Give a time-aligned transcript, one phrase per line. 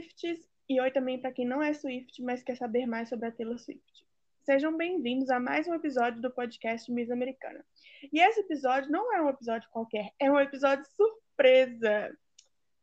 [0.00, 3.32] Swifts e oi também para quem não é Swift, mas quer saber mais sobre a
[3.32, 4.06] Taylor Swift.
[4.40, 7.62] Sejam bem-vindos a mais um episódio do podcast Miss Americana.
[8.10, 12.16] E esse episódio não é um episódio qualquer, é um episódio surpresa.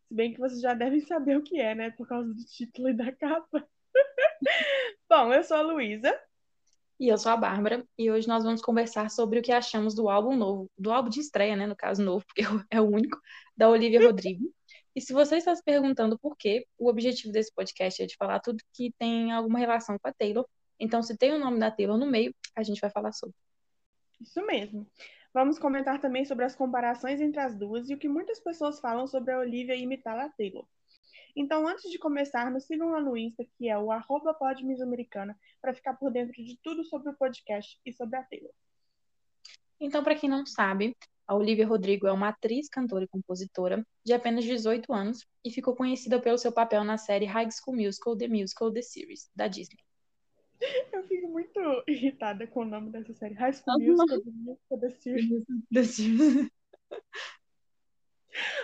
[0.08, 1.90] Se bem que vocês já devem saber o que é, né?
[1.90, 3.68] Por causa do título e da capa.
[5.10, 6.16] Bom, eu sou a Luísa.
[7.00, 10.08] E eu sou a Bárbara, e hoje nós vamos conversar sobre o que achamos do
[10.08, 13.20] álbum novo, do álbum de estreia, né, no caso novo, porque é o único,
[13.56, 14.52] da Olivia Rodrigo.
[14.98, 18.40] E se você está se perguntando por quê, o objetivo desse podcast é de falar
[18.40, 20.44] tudo que tem alguma relação com a Taylor.
[20.80, 23.36] Então, se tem o nome da Taylor no meio, a gente vai falar sobre.
[24.20, 24.88] Isso mesmo.
[25.32, 29.06] Vamos comentar também sobre as comparações entre as duas e o que muitas pessoas falam
[29.06, 30.66] sobre a Olivia imitar a Taylor.
[31.36, 35.76] Então, antes de começar, nos sigam lá no Insta, que é o arroba podmissamericana, para
[35.76, 38.52] ficar por dentro de tudo sobre o podcast e sobre a Taylor.
[39.80, 44.14] Então, para quem não sabe, a Olivia Rodrigo é uma atriz, cantora e compositora de
[44.14, 48.30] apenas 18 anos e ficou conhecida pelo seu papel na série High School Musical, The
[48.30, 49.78] Musical, The Series, da Disney.
[50.94, 53.36] Eu fico muito irritada com o nome dessa série.
[53.36, 55.44] High School Musical, The Musical, The Series.
[55.74, 56.50] The Series.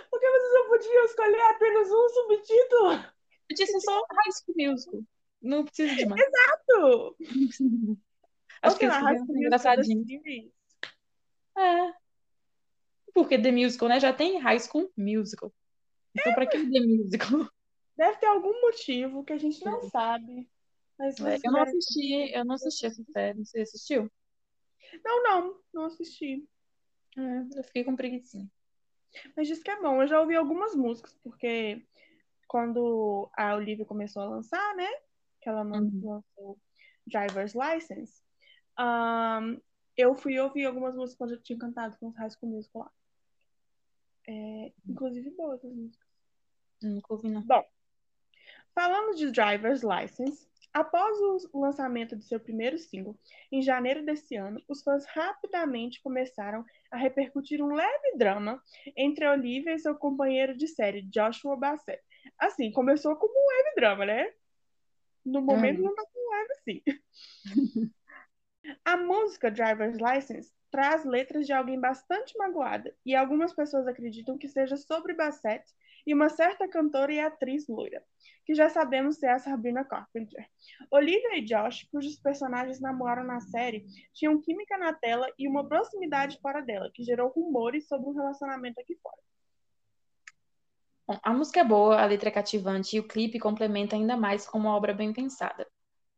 [0.10, 3.04] Porque vocês não podiam escolher apenas um subtítulo?
[3.50, 5.02] Podia ser só High School Musical.
[5.42, 6.22] Não precisa de mais.
[6.22, 7.18] Exato!
[8.62, 10.06] Acho que esse é engraçadinho.
[11.58, 12.03] É.
[13.14, 14.00] Porque The Musical, né?
[14.00, 15.54] Já tem High School Musical.
[16.16, 17.48] Então, pra que The Musical?
[17.96, 20.50] Deve ter algum motivo que a gente não sabe.
[20.98, 23.46] Mas é, eu não assisti, eu não assisti essa série.
[23.46, 24.12] Você assistiu?
[25.04, 26.48] Não, não, não assisti.
[27.18, 28.46] É, eu fiquei com preguiça.
[29.36, 30.02] Mas diz que é bom.
[30.02, 31.86] Eu já ouvi algumas músicas, porque
[32.48, 34.88] quando a Olivia começou a lançar, né?
[35.42, 36.02] Que ela uhum.
[36.04, 36.60] lançou
[37.06, 38.22] Driver's License,
[38.80, 39.60] um,
[39.96, 42.92] eu fui ouvir algumas músicas quando eu tinha cantado com os High School Musical lá.
[44.28, 46.08] É, inclusive boas as músicas.
[46.82, 47.42] Nunca ouvi, não.
[47.42, 47.64] Bom,
[48.74, 51.16] falando de Driver's License, Após
[51.54, 53.16] o lançamento de seu primeiro single,
[53.52, 58.60] em janeiro desse ano, os fãs rapidamente começaram a repercutir um leve drama
[58.98, 62.02] entre Olivia e seu companheiro de série, Joshua Bassett.
[62.40, 64.34] Assim, começou como um leve drama, né?
[65.24, 65.86] No momento uhum.
[65.86, 66.82] não tá tão leve assim.
[68.86, 74.48] a música Driver's License traz letras de alguém bastante magoada, e algumas pessoas acreditam que
[74.48, 75.64] seja sobre Bassett
[76.06, 78.04] e uma certa cantora e atriz loira
[78.46, 80.46] que já sabemos ser a Sabrina Carpenter.
[80.92, 86.40] Olivia e Josh, cujos personagens namoram na série, tinham química na tela e uma proximidade
[86.42, 89.18] fora dela, que gerou rumores sobre um relacionamento aqui fora.
[91.22, 94.58] A música é boa, a letra é cativante e o clipe complementa ainda mais com
[94.58, 95.68] uma obra bem pensada.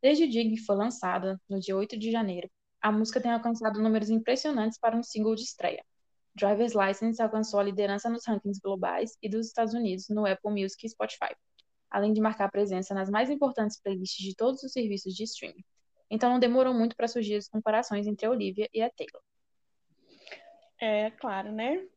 [0.05, 2.47] Desde o dia que foi lançada, no dia 8 de janeiro,
[2.79, 5.83] a música tem alcançado números impressionantes para um single de estreia.
[6.35, 10.85] Driver's License alcançou a liderança nos rankings globais e dos Estados Unidos no Apple Music
[10.85, 11.33] e Spotify
[11.89, 15.63] além de marcar presença nas mais importantes playlists de todos os serviços de streaming.
[16.11, 19.23] Então não demorou muito para surgir as comparações entre a Olivia e a Taylor.
[20.79, 21.87] É, claro, né?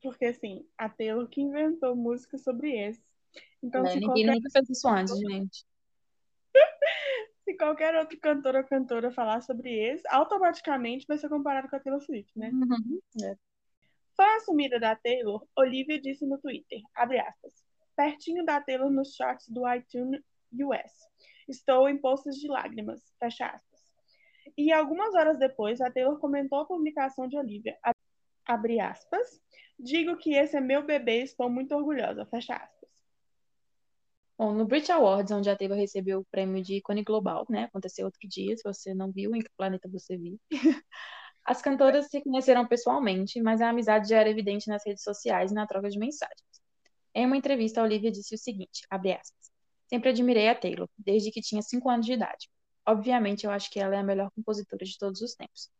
[0.00, 3.02] Porque assim, a Taylor que inventou música sobre esse.
[3.60, 4.34] Então, é, ninguém qualquer...
[4.34, 5.64] nunca fez isso antes, gente.
[7.44, 11.80] Se qualquer outro cantor ou cantora falar sobre esse, automaticamente vai ser comparado com a
[11.80, 12.50] Taylor Swift, né?
[12.50, 13.00] Uhum.
[13.22, 13.36] É.
[14.16, 17.52] Fã assumida da Taylor, Olivia disse no Twitter, abre aspas,
[17.96, 20.22] pertinho da Taylor nos charts do iTunes
[20.52, 20.92] US.
[21.48, 23.80] Estou em poços de lágrimas, fecha aspas.
[24.56, 27.76] E algumas horas depois, a Taylor comentou a publicação de Olivia,
[28.46, 29.40] abre aspas,
[29.78, 32.73] digo que esse é meu bebê, estou muito orgulhosa, fecha aspas.
[34.36, 38.06] Bom, no Brit Awards, onde a Taylor recebeu o prêmio de ícone global, né, aconteceu
[38.06, 40.40] outro dia, se você não viu, em que planeta você viu,
[41.44, 45.54] as cantoras se conheceram pessoalmente, mas a amizade já era evidente nas redes sociais e
[45.54, 46.42] na troca de mensagens.
[47.14, 49.52] Em uma entrevista, a Olivia disse o seguinte, aspas,
[49.88, 52.48] Sempre admirei a Taylor, desde que tinha 5 anos de idade.
[52.86, 55.70] Obviamente, eu acho que ela é a melhor compositora de todos os tempos.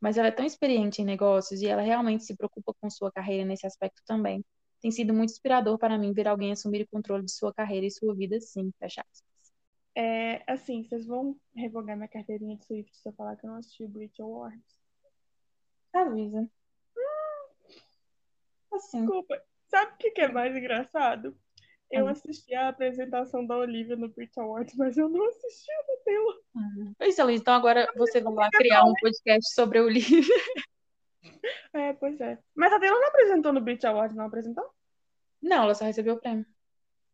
[0.00, 3.44] Mas ela é tão experiente em negócios e ela realmente se preocupa com sua carreira
[3.44, 4.44] nesse aspecto também.
[4.80, 7.90] Tem sido muito inspirador para mim ver alguém assumir o controle de sua carreira e
[7.90, 9.52] sua vida, sim, fecha aspas.
[9.94, 13.58] É, assim, vocês vão revogar minha carteirinha de Swift se eu falar que eu não
[13.58, 14.80] assisti o Brit Awards?
[15.92, 16.48] Avisa.
[16.96, 17.74] Hum.
[18.72, 19.00] Assim.
[19.00, 21.36] Desculpa, Sabe o que, é mais engraçado?
[21.90, 22.10] Eu ah.
[22.10, 26.40] assisti a apresentação da Olivia no Brit Awards, mas eu não assisti a da Taylor.
[26.56, 26.92] Ah.
[26.98, 30.34] Pois é, Luiz, então agora você vai lá criar um podcast sobre a Olivia.
[31.72, 32.36] É, pois é.
[32.54, 34.68] Mas a Taylor não apresentou no Brit Awards, não apresentou?
[35.40, 36.44] Não, ela só recebeu o prêmio.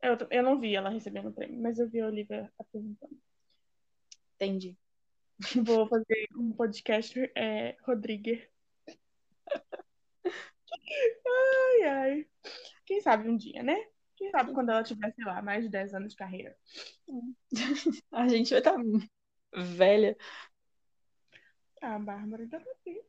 [0.03, 3.19] Eu, eu não vi ela recebendo o prêmio, mas eu vi a Olivia apresentando.
[4.35, 4.77] Entendi.
[5.63, 8.41] Vou fazer um podcast é, Rodrigues.
[11.27, 12.27] ai, ai.
[12.87, 13.77] Quem sabe um dia, né?
[14.17, 16.57] Quem sabe quando ela tiver, sei lá, mais de 10 anos de carreira.
[18.11, 18.77] A gente vai estar
[19.55, 20.17] velha.
[21.83, 23.03] Ah, a Bárbara ainda tá aqui.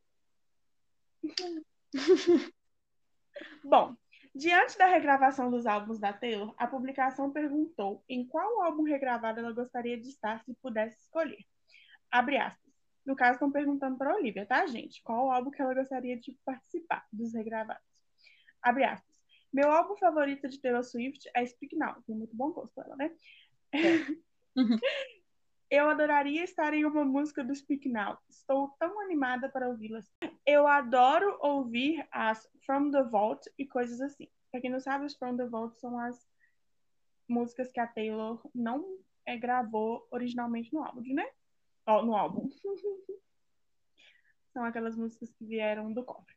[3.64, 3.96] Bom,
[4.34, 9.52] diante da regravação dos álbuns da Taylor, a publicação perguntou em qual álbum regravado ela
[9.52, 11.44] gostaria de estar se pudesse escolher.
[12.10, 12.68] Abre aspas.
[13.04, 15.02] No caso, estão perguntando para a Olivia, tá, gente?
[15.02, 17.82] Qual álbum que ela gostaria de participar dos regravados?
[18.60, 19.16] Abre aspas.
[19.52, 22.02] Meu álbum favorito de Taylor Swift é Speak Now.
[22.06, 23.10] Tem muito bom gosto ela, né?
[23.72, 23.78] É.
[25.70, 28.18] Eu adoraria estar em uma música do Speak Now.
[28.28, 30.10] Estou tão animada para ouvi-las.
[30.46, 34.28] Eu adoro ouvir as From the Vault e coisas assim.
[34.50, 36.26] Pra quem não sabe, as From the Vault são as
[37.28, 41.26] músicas que a Taylor não é, gravou originalmente no álbum, né?
[41.86, 42.48] No álbum.
[44.52, 46.34] são aquelas músicas que vieram do cofre.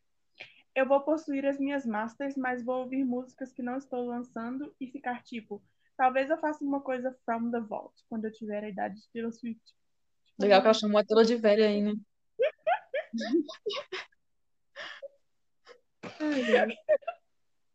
[0.74, 4.86] Eu vou possuir as minhas masters, mas vou ouvir músicas que não estou lançando e
[4.86, 5.62] ficar tipo,
[6.02, 9.30] talvez eu faça uma coisa from the vault quando eu tiver a idade de Taylor
[9.30, 9.62] Swift.
[10.36, 11.94] Legal que ela chamou a Taylor de velha aí, né?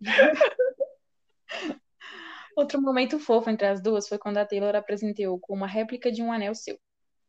[2.57, 6.21] Outro momento fofo entre as duas foi quando a Taylor apresentou com uma réplica de
[6.21, 6.77] um anel seu.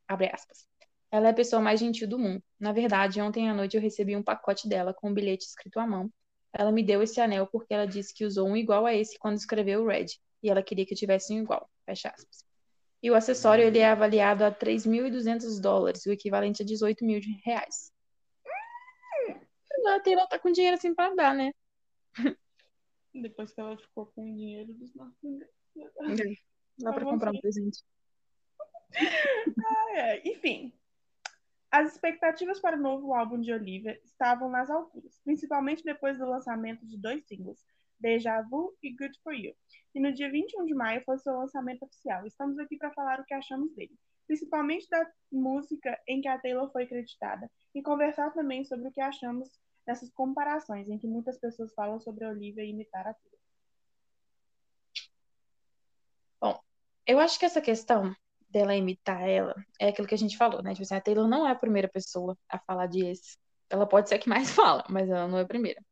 [0.08, 0.66] Abre aspas.
[1.12, 2.42] Ela é a pessoa mais gentil do mundo.
[2.58, 5.86] Na verdade, ontem à noite eu recebi um pacote dela com um bilhete escrito à
[5.86, 6.12] mão.
[6.52, 9.36] Ela me deu esse anel porque ela disse que usou um igual a esse quando
[9.36, 10.06] escreveu o Red,
[10.42, 11.68] e ela queria que tivesse um igual.
[11.84, 12.44] Fecha aspas.
[13.02, 17.92] E o acessório ele é avaliado a 3.200 dólares, o equivalente a 18 mil reais.
[19.28, 21.52] Hum, a Taylor tá com dinheiro assim pra dar, né?
[23.14, 25.16] Depois que ela ficou com o dinheiro dos nossos.
[26.78, 27.82] Dá pra comprar um presente.
[28.94, 30.28] Ah, é.
[30.28, 30.72] Enfim,
[31.70, 36.86] as expectativas para o novo álbum de Olivia estavam nas alturas, principalmente depois do lançamento
[36.86, 37.64] de dois singles,
[37.98, 39.54] Deja Vu e Good For You.
[39.94, 42.26] E no dia 21 de maio foi seu lançamento oficial.
[42.26, 43.96] Estamos aqui para falar o que achamos dele,
[44.26, 49.00] principalmente da música em que a Taylor foi creditada, e conversar também sobre o que
[49.00, 49.48] achamos
[49.86, 53.38] dessas comparações em que muitas pessoas falam sobre a Olivia imitar a Taylor.
[56.40, 56.60] Bom,
[57.06, 58.14] eu acho que essa questão
[58.50, 60.72] dela imitar ela é aquilo que a gente falou, né?
[60.72, 63.12] Tipo assim, a Taylor não é a primeira pessoa a falar de.
[63.70, 65.82] Ela pode ser a que mais fala, mas ela não é a primeira.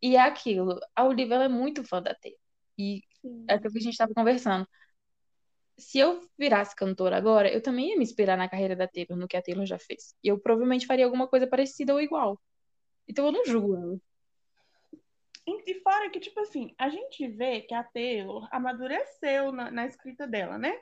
[0.00, 2.38] E é aquilo, a Olivia ela é muito fã da Taylor.
[2.78, 3.44] E Sim.
[3.48, 4.66] é aquilo que a gente estava conversando.
[5.76, 9.28] Se eu virasse cantora agora, eu também ia me inspirar na carreira da Taylor, no
[9.28, 10.14] que a Taylor já fez.
[10.22, 12.40] E eu provavelmente faria alguma coisa parecida ou igual.
[13.06, 14.00] Então eu não julgo ela.
[15.66, 20.26] E fora que, tipo assim, a gente vê que a Taylor amadureceu na, na escrita
[20.26, 20.78] dela, né?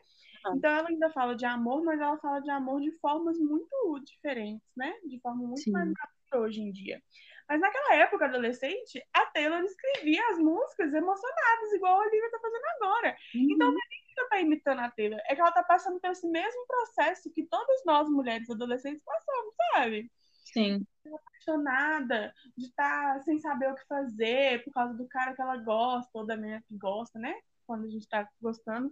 [0.55, 4.69] Então ela ainda fala de amor, mas ela fala de amor de formas muito diferentes,
[4.77, 4.93] né?
[5.05, 5.73] De forma muito Sim.
[5.73, 7.03] mais madura hoje em dia.
[7.49, 12.65] Mas naquela época adolescente, a Taylor escrevia as músicas emocionadas, igual a Olivia tá fazendo
[12.77, 13.17] agora.
[13.35, 13.49] Uhum.
[13.51, 16.01] Então não é nem que ela tá imitando a Taylor, é que ela tá passando
[16.01, 20.11] por esse mesmo processo que todas nós mulheres adolescentes passamos, sabe?
[20.53, 20.87] Sim.
[21.07, 25.57] Apaixonada, de estar tá sem saber o que fazer por causa do cara que ela
[25.59, 27.35] gosta, ou da menina que gosta, né?
[27.67, 28.91] Quando a gente tá gostando.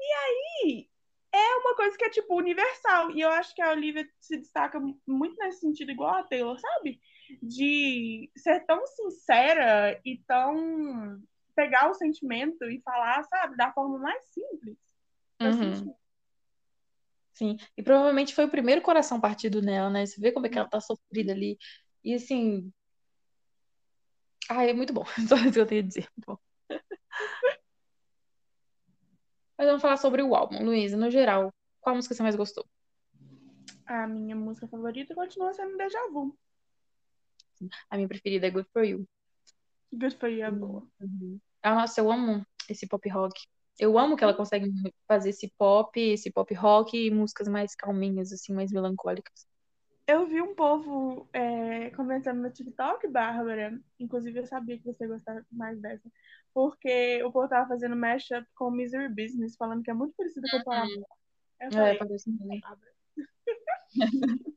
[0.00, 0.88] E aí,
[1.32, 3.10] é uma coisa que é, tipo, universal.
[3.10, 7.00] E eu acho que a Olivia se destaca muito nesse sentido, igual a Taylor, sabe?
[7.42, 11.20] De ser tão sincera e tão.
[11.54, 13.56] pegar o sentimento e falar, sabe?
[13.56, 14.78] Da forma mais simples.
[15.40, 15.94] Uhum.
[17.34, 20.06] Sim, e provavelmente foi o primeiro coração partido nela, né?
[20.06, 21.58] Você vê como é que ela tá sofrida ali.
[22.02, 22.72] E assim.
[24.48, 25.04] Ai, é muito bom.
[25.28, 26.08] Só isso que eu tenho a dizer.
[26.16, 26.38] Muito bom.
[29.56, 30.64] Mas vamos falar sobre o álbum.
[30.64, 32.64] Luísa, no geral, qual música você mais gostou?
[33.86, 36.36] A minha música favorita continua sendo Deja Vu.
[37.90, 39.06] A minha preferida é Good For You.
[39.92, 40.86] Good For You é boa.
[41.00, 41.38] Uhum.
[41.62, 43.40] Ah, nossa, eu amo esse pop rock.
[43.78, 44.70] Eu amo que ela consegue
[45.08, 49.46] fazer esse pop, esse pop rock e músicas mais calminhas, assim, mais melancólicas.
[50.06, 55.44] Eu vi um povo é, comentando no TikTok, Bárbara, inclusive eu sabia que você gostava
[55.50, 56.06] mais dessa,
[56.52, 60.58] porque o povo tava fazendo mashup com Misery Business, falando que é muito parecido com
[60.58, 60.98] o Paramore.
[60.98, 61.04] Uhum.
[61.62, 62.60] Eu falei, é, parece mesmo.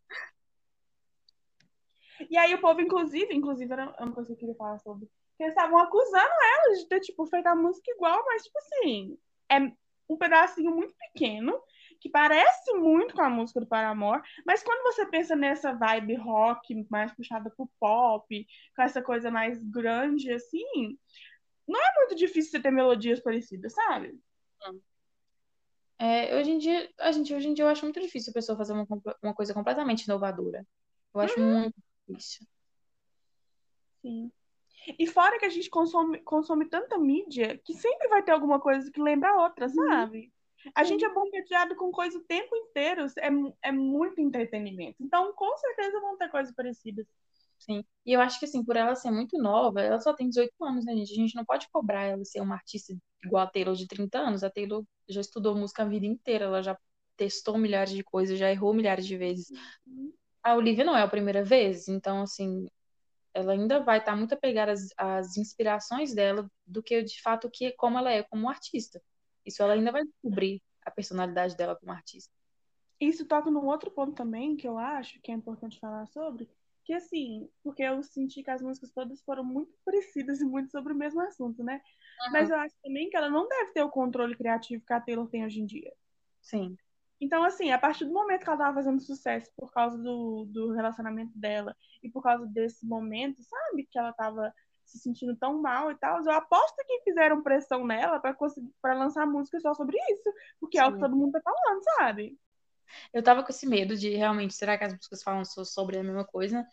[2.29, 5.07] e aí o povo, inclusive, inclusive era uma coisa que eu queria falar sobre,
[5.38, 9.17] que eles estavam acusando ela de ter, tipo, feito a música igual, mas, tipo assim,
[9.50, 9.59] é
[10.09, 11.59] um pedacinho muito pequeno,
[12.00, 16.86] que parece muito com a música do Paramore, mas quando você pensa nessa vibe rock
[16.89, 20.97] mais puxada pro pop, com essa coisa mais grande, assim,
[21.67, 24.17] não é muito difícil você ter melodias parecidas, sabe?
[26.00, 28.57] É, hoje em dia, a gente, hoje em dia eu acho muito difícil a pessoa
[28.57, 28.88] fazer uma,
[29.21, 30.65] uma coisa completamente inovadora.
[31.13, 31.62] Eu acho uhum.
[31.62, 31.75] muito
[32.07, 32.47] difícil.
[34.01, 34.31] Sim.
[34.97, 38.89] E fora que a gente consome, consome tanta mídia que sempre vai ter alguma coisa
[38.91, 40.31] que lembra a outra, sabe?
[40.73, 44.97] A gente é bombardeado com coisa o tempo inteiro, é, é muito entretenimento.
[44.99, 47.05] Então, com certeza vão ter coisas parecidas.
[47.57, 47.83] Sim.
[48.05, 50.85] E eu acho que, assim, por ela ser muito nova, ela só tem 18 anos,
[50.85, 51.11] né, gente?
[51.11, 54.43] A gente não pode cobrar ela ser uma artista igual a Taylor de 30 anos.
[54.43, 56.77] A Taylor já estudou música a vida inteira, ela já
[57.15, 59.49] testou milhares de coisas, já errou milhares de vezes.
[59.85, 60.13] Uhum.
[60.48, 62.70] A Olivia não é a primeira vez, então, assim,
[63.34, 67.74] ela ainda vai estar muito apegada às, às inspirações dela do que, de fato, que
[67.74, 69.04] como ela é como artista.
[69.46, 72.32] Isso ela ainda vai descobrir a personalidade dela como artista.
[72.98, 76.50] Isso toca num outro ponto também que eu acho que é importante falar sobre,
[76.86, 80.94] que assim, porque eu senti que as músicas todas foram muito parecidas e muito sobre
[80.94, 81.82] o mesmo assunto, né?
[82.22, 82.32] Uhum.
[82.32, 85.27] Mas eu acho também que ela não deve ter o controle criativo que a Taylor
[85.27, 85.94] tem hoje em dia.
[86.42, 86.77] Sim.
[87.19, 90.71] Então, assim, a partir do momento que ela tava fazendo sucesso por causa do, do
[90.74, 93.88] relacionamento dela e por causa desse momento, sabe?
[93.89, 94.53] Que ela tava
[94.86, 98.93] se sentindo tão mal e tal, eu aposto que fizeram pressão nela para conseguir para
[98.93, 100.83] lançar música só sobre isso, porque Sim.
[100.83, 102.38] é o que todo mundo tá falando, sabe?
[103.13, 106.24] Eu tava com esse medo de realmente, será que as músicas falam sobre a mesma
[106.24, 106.65] coisa?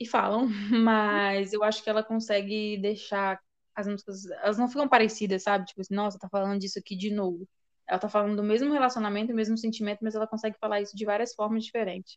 [0.00, 0.48] E falam,
[0.84, 3.40] mas eu acho que ela consegue deixar
[3.74, 5.64] as músicas, elas não ficam parecidas, sabe?
[5.66, 7.48] Tipo assim, nossa, tá falando disso aqui de novo.
[7.92, 11.34] Ela tá falando do mesmo relacionamento, mesmo sentimento, mas ela consegue falar isso de várias
[11.34, 12.16] formas diferentes.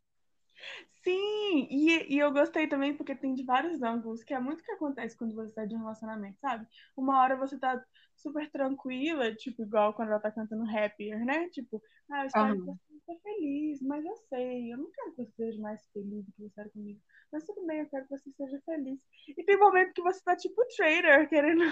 [1.03, 4.63] Sim, e, e eu gostei também porque tem de vários ângulos, que é muito o
[4.63, 6.65] que acontece quando você sai de um relacionamento, sabe?
[6.95, 7.83] Uma hora você tá
[8.15, 11.49] super tranquila, tipo, igual quando ela tá cantando Happier, né?
[11.49, 12.77] Tipo, ah, eu espero uhum.
[12.77, 16.31] que você feliz, mas eu sei, eu não quero que você seja mais feliz do
[16.31, 17.01] que você era comigo.
[17.33, 18.97] Mas tudo bem, eu quero que você seja feliz.
[19.37, 21.65] E tem momento que você tá tipo trader, querendo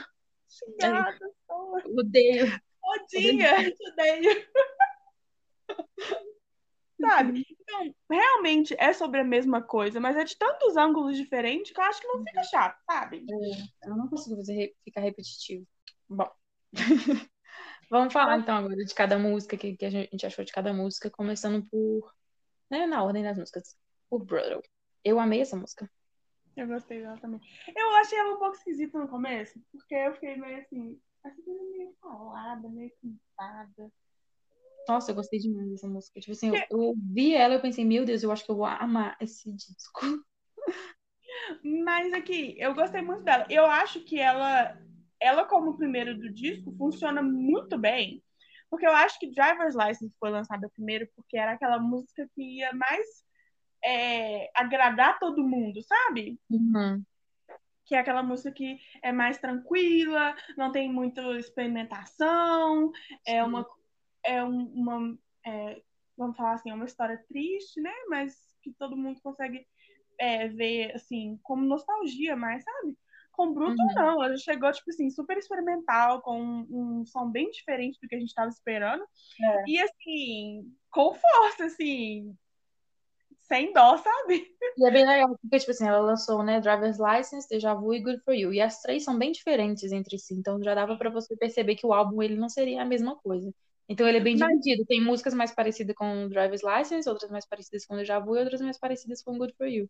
[0.53, 1.83] xingar a pessoa.
[1.85, 2.61] Odeio.
[3.07, 4.47] Te odeio.
[6.99, 7.45] Sabe?
[7.49, 11.83] Então, realmente é sobre a mesma coisa, mas é de tantos ângulos diferentes que eu
[11.83, 13.25] acho que não fica chato, sabe?
[13.29, 15.65] É, eu não consigo fazer ficar repetitivo.
[16.07, 16.29] Bom.
[17.89, 21.09] Vamos falar então agora de cada música, que, que a gente achou de cada música,
[21.09, 22.13] começando por.
[22.69, 23.75] Né, na ordem das músicas.
[24.09, 24.61] Por Brother.
[25.03, 25.89] Eu amei essa música.
[26.55, 27.41] Eu gostei dela também.
[27.75, 30.99] Eu achei ela um pouco esquisita no começo, porque eu fiquei meio assim.
[31.23, 33.91] Essa coisa meio falada, meio cantada.
[34.87, 36.19] Nossa, eu gostei demais dessa música.
[36.19, 38.57] Tipo assim, eu, eu ouvi ela e eu pensei, meu Deus, eu acho que eu
[38.57, 40.01] vou amar esse disco.
[41.63, 43.47] Mas aqui, eu gostei muito dela.
[43.49, 44.77] Eu acho que ela,
[45.19, 48.23] ela como primeiro do disco, funciona muito bem.
[48.69, 52.73] Porque eu acho que Driver's License foi lançada primeiro porque era aquela música que ia
[52.73, 53.22] mais
[53.83, 56.39] é, agradar todo mundo, sabe?
[56.49, 57.03] Uhum.
[57.85, 62.91] Que é aquela música que é mais tranquila, não tem muita experimentação,
[63.25, 63.37] é Sim.
[63.37, 63.65] é uma
[64.23, 65.81] é uma, é,
[66.17, 67.91] vamos falar assim, é uma história triste, né?
[68.07, 69.67] Mas que todo mundo consegue
[70.17, 72.97] é, ver, assim, como nostalgia, mas, sabe?
[73.31, 73.93] Com Bruto, uhum.
[73.95, 74.23] não.
[74.23, 78.19] Ela chegou, tipo assim, super experimental, com um, um som bem diferente do que a
[78.19, 79.03] gente estava esperando.
[79.41, 79.63] É.
[79.67, 82.37] E, assim, com força, assim,
[83.43, 84.47] sem dó, sabe?
[84.77, 87.99] E é bem legal, porque, tipo assim, ela lançou, né, Driver's License, Deja Vu e
[87.99, 88.53] Good For You.
[88.53, 91.85] E as três são bem diferentes entre si, então já dava para você perceber que
[91.85, 93.53] o álbum, ele não seria a mesma coisa.
[93.87, 94.85] Então ele é bem dividido.
[94.85, 98.61] Tem músicas mais parecidas com Driver's License, outras mais parecidas com Deja Vu e outras
[98.61, 99.89] mais parecidas com Good For You.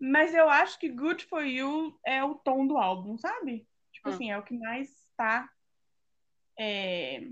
[0.00, 3.66] Mas eu acho que Good For You é o tom do álbum, sabe?
[3.92, 4.12] Tipo hum.
[4.12, 5.48] assim, é o que mais tá
[6.58, 7.28] é,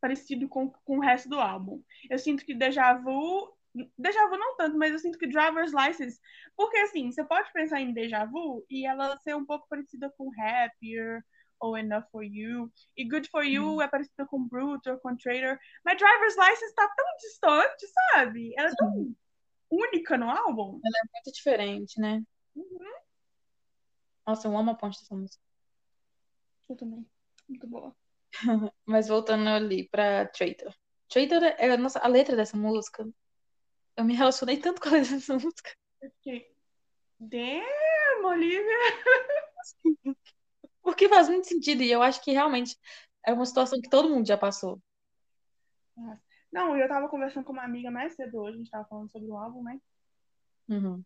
[0.00, 1.82] parecido com, com o resto do álbum.
[2.10, 3.56] Eu sinto que Deja Vu.
[3.96, 6.20] Deja Vu não tanto, mas eu sinto que Driver's License.
[6.56, 10.30] Porque assim, você pode pensar em Deja Vu e ela ser um pouco parecida com
[10.40, 11.22] Happier
[11.60, 12.70] ou Enough for You.
[12.96, 13.82] E Good for You hum.
[13.82, 15.58] é parecida com Brute ou com Trader.
[15.84, 18.54] Mas Driver's License tá tão distante, sabe?
[18.56, 19.14] Ela é tão
[19.70, 20.80] única no álbum.
[20.84, 22.22] Ela é muito diferente, né?
[22.54, 22.92] Uhum.
[24.26, 25.42] Nossa, eu amo a ponte dessa música.
[26.68, 27.06] Eu também.
[27.48, 27.96] Muito boa.
[28.84, 30.74] Mas voltando ali pra Traitor.
[31.08, 33.08] Traitor, é, nossa, a letra dessa música,
[33.98, 35.72] eu me relacionei tanto com a letra dessa música.
[36.00, 36.54] Eu fiquei,
[37.18, 38.78] damn, Olivia!
[40.80, 42.76] Porque faz muito sentido, e eu acho que realmente
[43.26, 44.80] é uma situação que todo mundo já passou.
[46.50, 49.28] Não, eu tava conversando com uma amiga mais cedo hoje, a gente tava falando sobre
[49.28, 49.80] o álbum, né?
[50.68, 51.02] Uhum.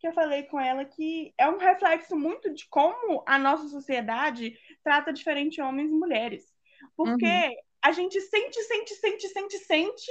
[0.00, 4.58] Que eu falei com ela que é um reflexo muito de como a nossa sociedade
[4.82, 6.52] trata diferente homens e mulheres.
[6.96, 7.56] Porque uhum.
[7.80, 10.10] a gente sente, sente, sente, sente, sente,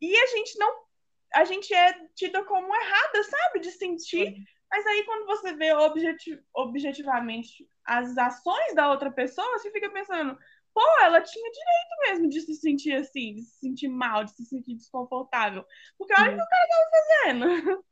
[0.00, 0.87] e a gente não.
[1.34, 3.60] A gente é tida como errada, sabe?
[3.60, 4.28] De sentir.
[4.28, 4.44] Uhum.
[4.70, 10.38] Mas aí, quando você vê objetiv objetivamente as ações da outra pessoa, você fica pensando,
[10.74, 14.44] pô, ela tinha direito mesmo de se sentir assim, de se sentir mal, de se
[14.44, 15.64] sentir desconfortável.
[15.96, 17.84] Porque olha o que o cara tava fazendo.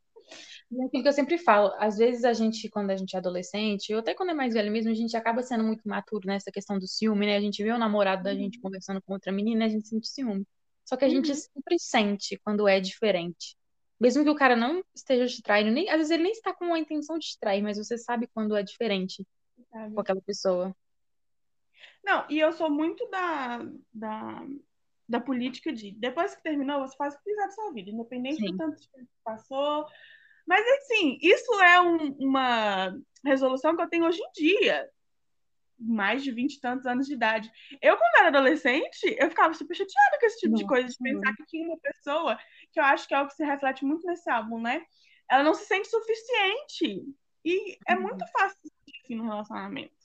[0.69, 3.19] E é aquilo que eu sempre falo, às vezes a gente, quando a gente é
[3.19, 6.51] adolescente, ou até quando é mais velho mesmo, a gente acaba sendo muito maturo nessa
[6.51, 7.37] questão do ciúme, né?
[7.37, 10.45] A gente vê o namorado da gente conversando com outra menina, a gente sente ciúme.
[10.87, 11.35] Só que a gente Uhum.
[11.35, 13.55] sempre sente quando é diferente.
[13.99, 16.73] Mesmo que o cara não esteja te traindo, nem, às vezes ele nem está com
[16.73, 19.25] a intenção de te trair, mas você sabe quando é diferente
[19.71, 19.95] sabe?
[19.95, 20.75] com aquela pessoa.
[22.03, 23.59] Não, e eu sou muito da,
[23.93, 24.45] da,
[25.09, 28.37] da política de depois que terminou, você faz o que quiser da sua vida, independente
[28.37, 28.51] Sim.
[28.51, 28.87] do tanto que
[29.23, 29.85] passou.
[30.47, 34.89] Mas assim, isso é um- uma resolução que eu tenho hoje em dia.
[35.79, 37.51] Mais de 20 e tantos anos de idade.
[37.81, 40.97] Eu, quando era adolescente, eu ficava super chateada com esse tipo de Nossa, coisa, de
[40.97, 42.37] pensar que tinha uma pessoa,
[42.71, 44.83] que eu acho que é o que se reflete muito nesse álbum, né?
[45.29, 47.05] Ela não se sente suficiente.
[47.45, 49.95] E é muito fácil se sentir assim no relacionamento.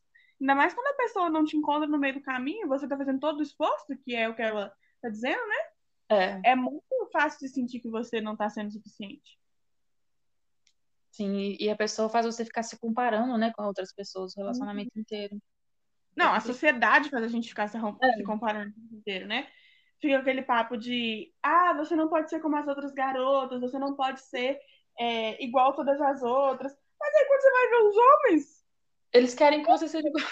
[0.41, 3.21] Ainda mais quando a pessoa não te encontra no meio do caminho, você tá fazendo
[3.21, 5.57] todo o esforço, que é o que ela tá dizendo, né?
[6.11, 9.39] É, É muito fácil de sentir que você não tá sendo suficiente.
[11.11, 14.45] sim, e- a pessoa faz você ficar se comparando, né, com outras pessoas o Uhum.
[14.45, 15.41] relacionamento inteiro.
[16.17, 18.13] Não, a sociedade faz a gente ficar se, É.
[18.15, 19.49] se comparando o tempo inteiro, né?
[20.01, 23.95] Fica aquele papo de, ah, você não pode ser como as outras garotas, você não
[23.95, 24.59] pode ser
[24.99, 26.77] é, igual todas as outras.
[27.01, 28.65] Mas aí quando você vai ver os homens,
[29.13, 30.27] Eles querem que você seja igual.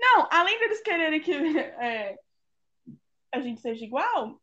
[0.00, 2.16] não, além deles quererem que é,
[3.32, 4.40] a gente seja igual,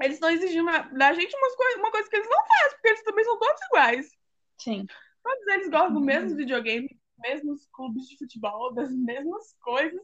[0.00, 3.02] eles estão exigindo da gente umas coi uma coisa que eles não fazem, porque eles
[3.04, 4.10] também são todos iguais.
[4.58, 4.86] Sim.
[5.22, 10.00] Todos eles gostam do mesmo videogame, mesmos clubes de futebol, das mesmas coisas.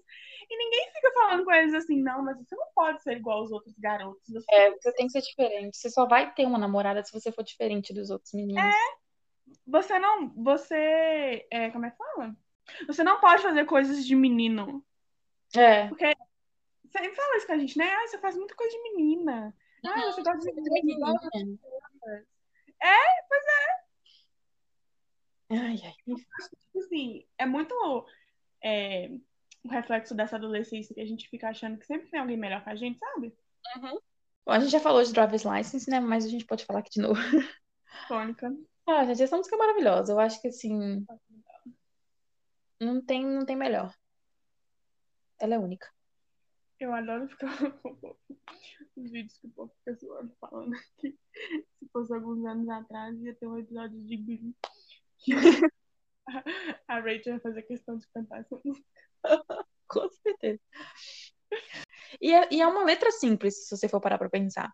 [0.48, 3.52] E ninguém fica falando com eles assim, não, mas você não pode ser igual aos
[3.52, 4.22] outros garotos.
[4.28, 5.76] Você É, você tem que ser diferente.
[5.76, 8.74] Você só vai ter uma namorada se você for diferente dos outros meninos.
[9.66, 10.30] Você não.
[10.42, 11.46] Você.
[11.50, 12.36] É, como é que fala?
[12.86, 14.84] Você não pode fazer coisas de menino.
[15.56, 15.88] É.
[16.90, 17.88] Sempre fala isso com a gente, né?
[17.88, 19.54] Ah, você faz muita coisa de menina.
[19.84, 20.72] Ah, você gosta de é menina.
[20.72, 21.12] as menina.
[21.12, 22.30] outras.
[25.50, 25.95] Ai, ai.
[26.04, 27.75] Tipo assim, é muito
[28.63, 29.10] é,
[29.65, 32.71] o reflexo dessa adolescência que a gente fica achando que sempre tem alguém melhor que
[32.71, 33.34] a gente, sabe?
[33.80, 36.00] Bom, a gente já falou de Driver's License, né?
[36.00, 37.21] Mas a gente pode falar aqui de novo.
[38.08, 38.56] Tônica.
[38.86, 40.13] Ah, gente, essa música é maravilhosa.
[40.13, 41.04] Eu acho que, assim,
[42.80, 43.95] não tem, não tem melhor.
[45.39, 45.89] Ela é única.
[46.78, 47.50] Eu adoro ficar
[48.97, 53.34] os vídeos que o povo fica zoando, falando que se fosse alguns anos atrás ia
[53.34, 54.56] ter um episódio de Glee.
[56.87, 58.87] A Rachel ia fazer questão de cantar essa música.
[59.89, 60.61] Com certeza.
[62.21, 64.73] E é, e é uma letra simples, se você for parar pra pensar.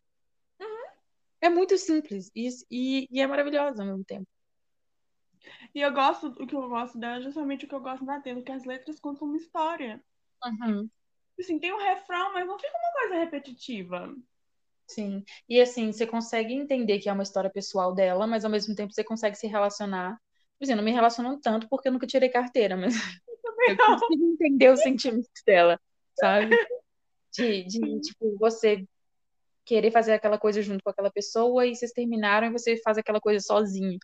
[1.41, 4.27] É muito simples e, e, e é maravilhosa ao mesmo tempo.
[5.75, 8.21] E eu gosto, o que eu gosto dela é justamente o que eu gosto da
[8.21, 10.03] Taylor, que as letras contam uma história.
[10.45, 10.89] Uhum.
[11.39, 14.15] Assim, tem um refrão, mas não fica uma coisa repetitiva.
[14.89, 15.23] Sim.
[15.49, 18.93] E assim, você consegue entender que é uma história pessoal dela, mas ao mesmo tempo
[18.93, 20.19] você consegue se relacionar.
[20.59, 22.95] Por exemplo, não me relaciono tanto porque eu nunca tirei carteira, mas
[23.69, 25.81] eu consigo entender os sentimentos dela,
[26.19, 26.51] sabe?
[27.33, 28.89] De, de, tipo, você
[29.63, 33.21] querer fazer aquela coisa junto com aquela pessoa e vocês terminaram e você faz aquela
[33.21, 33.99] coisa sozinho.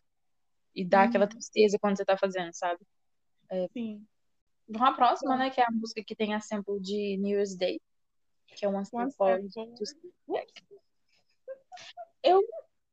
[0.75, 1.31] E dá aquela Uhum.
[1.31, 2.85] tristeza quando você tá fazendo, sabe?
[3.73, 4.05] Sim.
[4.69, 5.49] Vamos à próxima, né?
[5.49, 7.81] Que é a música que tem a sample de New Year's Day,
[8.49, 9.51] que é One Step Forward.
[9.51, 10.53] Step Back.
[12.23, 12.43] Eu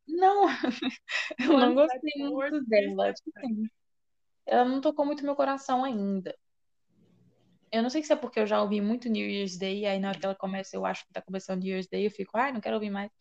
[0.10, 0.45] não,
[1.39, 3.13] eu não gostei muito dela.
[3.13, 3.69] Tipo assim,
[4.45, 6.36] ela não tocou muito meu coração ainda.
[7.72, 10.00] Eu não sei se é porque eu já ouvi muito New Year's Day, e aí
[10.00, 12.36] na hora que ela começa, eu acho que tá começando New Year's Day, eu fico,
[12.36, 13.12] ai, não quero ouvir mais.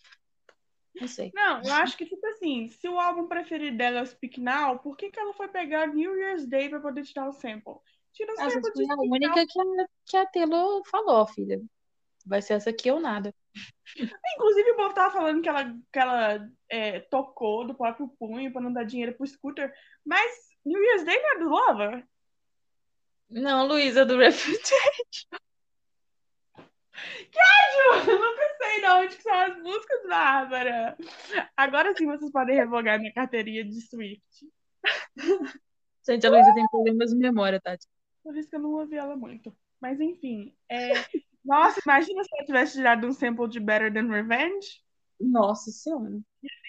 [0.98, 1.30] Não sei.
[1.34, 4.78] Não, eu acho que, tipo assim, se o álbum preferido dela é o Speak Now,
[4.78, 7.74] por que, que ela foi pegar New Year's Day pra poder tirar o sample?
[8.12, 11.60] Tira o Às sample de foi a única que a, que a Taylor falou, filha.
[12.26, 13.34] Vai ser essa aqui ou nada.
[14.34, 18.60] Inclusive, o povo tava falando que ela, que ela é, tocou do próprio punho pra
[18.60, 19.72] não dar dinheiro pro scooter.
[20.04, 20.30] Mas
[20.64, 22.08] New Year's Day não é do Lover?
[23.30, 24.58] Não, Luísa, do Refugee.
[28.06, 30.96] Eu nunca sei de onde que são as músicas, Bárbara.
[31.56, 34.22] Agora sim vocês podem revogar minha carteirinha de Swift.
[36.06, 37.86] Gente, a Luísa tem problemas de memória, Tati.
[38.22, 39.54] Por isso que eu não ouvi ela muito.
[39.80, 40.54] Mas enfim.
[40.68, 40.92] é,
[41.48, 44.82] Nossa, imagina se ela tivesse tirado um sample de Better Than Revenge.
[45.18, 46.20] Nossa Senhora.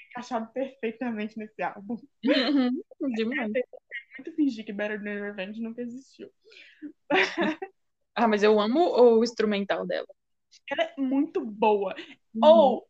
[0.09, 1.97] Encaixado perfeitamente nesse álbum.
[2.25, 3.51] Uhum, Demais.
[4.17, 6.31] Muito fingir que Better Than Revenge nunca existiu.
[8.15, 10.07] Ah, mas eu amo o instrumental dela.
[10.69, 11.93] Ela é muito boa.
[12.33, 12.41] Uhum.
[12.43, 12.89] Ou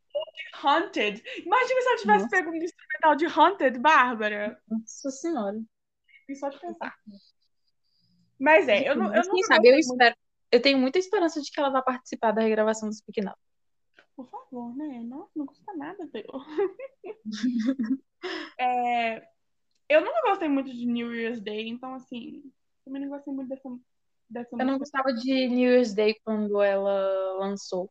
[0.64, 1.24] Haunted.
[1.44, 2.30] Imagina se ela tivesse Nossa.
[2.30, 4.62] pego um instrumental de Haunted, Bárbara.
[4.68, 5.60] Nossa Senhora.
[6.28, 6.96] E só de pensar.
[8.40, 9.08] Mas é, eu não.
[9.08, 10.16] Eu Mas não quem sabe, eu espero.
[10.52, 13.36] Eu tenho muita esperança de que ela vá participar da regravação do Speak Now.
[14.16, 15.02] Por favor, né?
[15.04, 16.26] Nossa, não custa nada, Teu.
[18.60, 19.28] é,
[19.88, 22.44] eu nunca gostei muito de New Year's Day, então, assim,
[22.84, 23.70] também não gostei muito dessa,
[24.30, 27.90] dessa Eu não gostava de New Year's Day quando ela lançou.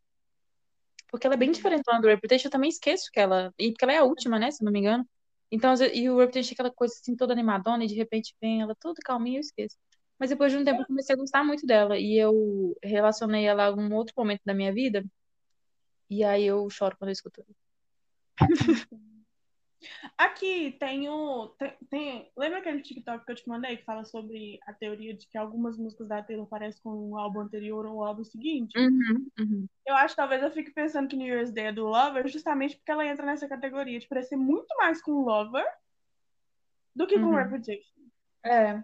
[1.11, 3.53] Porque ela é bem diferente do Reputation, eu também esqueço que ela.
[3.59, 4.51] E porque ela é a última, né?
[4.51, 5.09] Se não me engano.
[5.51, 8.75] Então, e o Reputation é aquela coisa assim, toda animadona, e de repente vem ela
[8.75, 9.77] toda calminha, eu esqueço.
[10.19, 11.97] Mas depois de um tempo eu comecei a gostar muito dela.
[11.99, 15.05] E eu relacionei ela a um outro momento da minha vida.
[16.11, 17.45] E aí eu choro quando eu escuto.
[20.17, 21.49] Aqui tem o.
[21.51, 25.29] Tem, tem- lembra aquele TikTok que eu te mandei que fala sobre a teoria de
[25.29, 28.77] que algumas músicas da Taylor parecem com o álbum anterior ou o álbum seguinte?
[28.77, 29.67] Uhum, uhum.
[29.87, 32.77] Eu acho que talvez eu fique pensando que New Year's Day é do Lover justamente
[32.77, 35.67] porque ela entra nessa categoria de parecer muito mais com Lover
[36.95, 37.37] do que com Uhum.
[37.37, 38.01] Reputation.
[38.45, 38.83] É.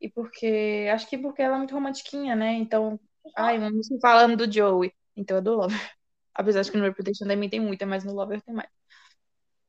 [0.00, 0.88] E porque.
[0.92, 2.52] Acho que porque ela é muito romantiquinha, né?
[2.54, 2.98] Então.
[3.36, 4.92] Ai, uma música falando do Joey.
[5.16, 5.76] Então é do Lover.
[6.34, 8.68] Apesar de que no Reputation também tem muita, mas no Lover tem mais.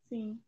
[0.07, 0.41] Sim.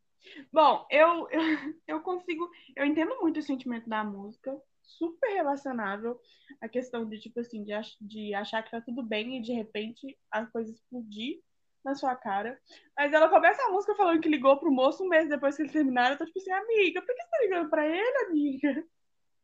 [0.52, 1.40] Bom, eu, eu,
[1.88, 2.48] eu consigo.
[2.76, 6.20] Eu entendo muito o sentimento da música, super relacionável.
[6.60, 9.52] A questão de, tipo assim, de, ach- de achar que tá tudo bem e de
[9.52, 11.40] repente a coisa explodir
[11.84, 12.58] na sua cara.
[12.96, 15.72] Mas ela começa a música falando que ligou pro moço um mês depois que eles
[15.72, 16.12] terminaram.
[16.14, 18.84] Eu tô tipo assim, amiga, por que você tá ligando pra ele, amiga?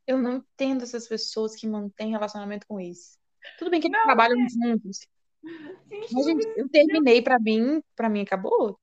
[0.09, 3.19] Eu não entendo essas pessoas que mantêm relacionamento com ex.
[3.59, 5.07] Tudo bem que eles Não, trabalham juntos.
[5.91, 8.81] Gente, Mas, gente, eu terminei pra mim, pra mim acabou.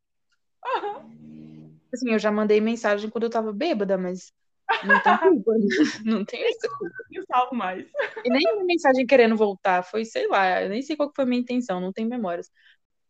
[0.63, 1.01] Aham.
[1.91, 4.31] Assim, eu já mandei mensagem quando eu tava bêbada, mas
[4.83, 5.51] não tem culpa.
[6.05, 6.93] Não tem essa culpa.
[7.11, 7.83] Eu salvo mais.
[8.23, 11.27] E nem uma mensagem querendo voltar, foi, sei lá, eu nem sei qual foi a
[11.27, 12.51] minha intenção, não tenho memórias.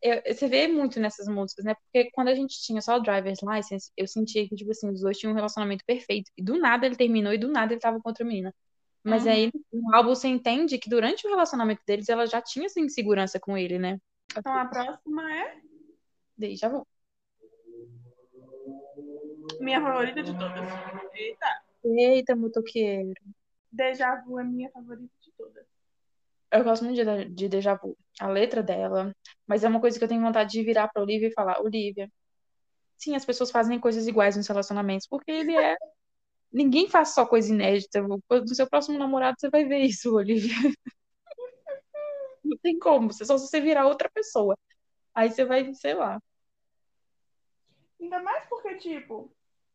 [0.08, 1.74] Eu- você vê muito nessas músicas, né?
[1.74, 5.02] Porque quando a gente tinha só o Driver's License, eu sentia que, tipo assim, os
[5.02, 6.30] dois tinham um relacionamento perfeito.
[6.38, 8.54] E do nada ele terminou e do nada ele tava com outra menina.
[9.04, 9.32] Mas Uhum.
[9.32, 13.40] aí no álbum você entende que durante o relacionamento deles ela já tinha essa insegurança
[13.40, 14.00] com ele, né?
[14.38, 15.62] Então a próxima é
[16.56, 16.86] já vou.
[19.60, 20.70] minha favorita de todas.
[21.16, 23.14] Eita, Eita, motoqueiro.
[23.72, 25.10] Deja Vu é minha favorita.
[26.56, 29.14] Eu gosto muito de, de Deja Vu, a letra dela,
[29.46, 32.10] mas é uma coisa que eu tenho vontade de virar pra Olivia e falar, Olivia,
[32.98, 35.76] sim, as pessoas fazem coisas iguais nos relacionamentos, porque ele é.
[36.52, 38.02] Ninguém faz só coisa inédita.
[38.02, 40.56] No seu próximo namorado você vai ver isso, Olivia.
[42.44, 44.58] Não tem como, só se você virar outra pessoa.
[45.14, 46.20] Aí você vai, sei lá.
[48.00, 49.30] Ainda mais porque, tipo,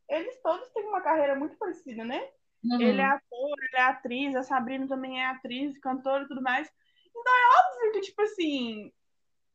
[0.08, 2.30] eles todos têm uma carreira muito parecida, né?
[2.62, 2.80] Uhum.
[2.80, 6.70] Ele é ator, ele é atriz, a Sabrina também é atriz, cantora e tudo mais.
[7.08, 8.92] Então é óbvio que, tipo assim,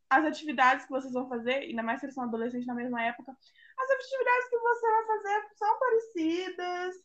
[0.09, 3.31] as atividades que vocês vão fazer, ainda mais se eles são adolescentes na mesma época,
[3.77, 6.95] as atividades que você vai fazer são parecidas,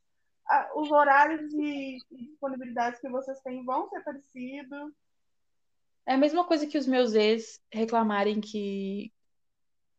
[0.75, 4.93] os horários e e disponibilidades que vocês têm vão ser parecidos.
[6.07, 9.13] É a mesma coisa que os meus ex reclamarem que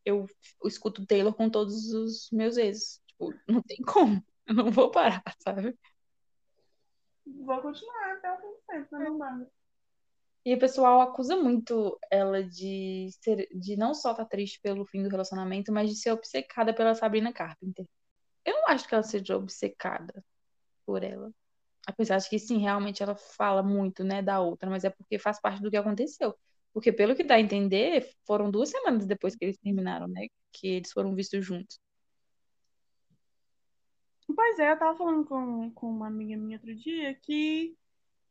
[0.04, 0.26] eu
[0.64, 3.00] escuto Taylor com todos os meus ex.
[3.06, 4.22] Tipo, não tem como.
[4.46, 5.78] Eu não vou parar, sabe?
[7.40, 9.46] Vou continuar até o fim do tempo, não dá.
[10.44, 15.02] E o pessoal acusa muito ela de ser, de não só estar triste pelo fim
[15.02, 17.86] do relacionamento, mas de ser obcecada pela Sabrina Carpenter.
[18.44, 20.24] Eu não acho que ela seja obcecada
[20.84, 21.32] por ela.
[21.86, 25.40] Apesar de que sim, realmente ela fala muito, né, da outra, mas é porque faz
[25.40, 26.34] parte do que aconteceu.
[26.72, 30.68] Porque pelo que dá a entender, foram duas semanas depois que eles terminaram, né, que
[30.68, 31.78] eles foram vistos juntos.
[34.34, 37.76] Pois é, eu tava falando com, com uma amiga minha outro dia que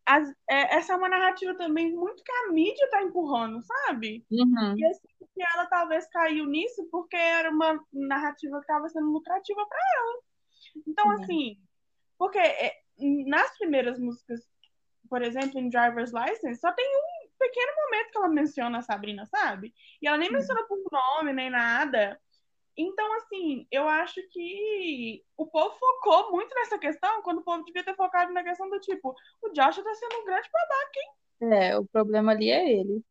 [0.06, 4.26] as- é, essa é uma narrativa também muito que a mídia tá empurrando, sabe?
[4.32, 4.78] Uhum.
[4.78, 9.66] E assim, que ela talvez caiu nisso porque era uma narrativa que estava sendo lucrativa
[9.68, 10.20] para ela.
[10.88, 11.24] Então, Sim.
[11.24, 11.58] assim,
[12.18, 12.74] porque é,
[13.28, 14.42] nas primeiras músicas,
[15.10, 19.26] por exemplo, em Driver's License, só tem um pequeno momento que ela menciona a Sabrina,
[19.26, 19.74] sabe?
[20.02, 20.36] E ela nem Sim.
[20.36, 22.20] menciona por nome, nem nada.
[22.78, 27.84] Então, assim, eu acho que o povo focou muito nessa questão, quando o povo devia
[27.84, 31.54] ter focado na questão do tipo, o Joshua tá sendo um grande babaca, hein?
[31.54, 33.04] É, o problema ali é ele.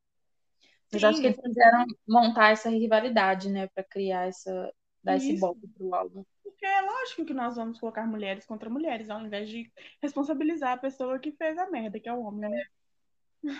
[0.92, 5.40] Mas acho que eles quiseram montar essa rivalidade, né, pra criar essa, dar esse Isso.
[5.40, 6.24] golpe pro álbum.
[6.42, 9.70] Porque é lógico que nós vamos colocar mulheres contra mulheres, ao invés de
[10.02, 13.54] responsabilizar a pessoa que fez a merda, que é o homem, né?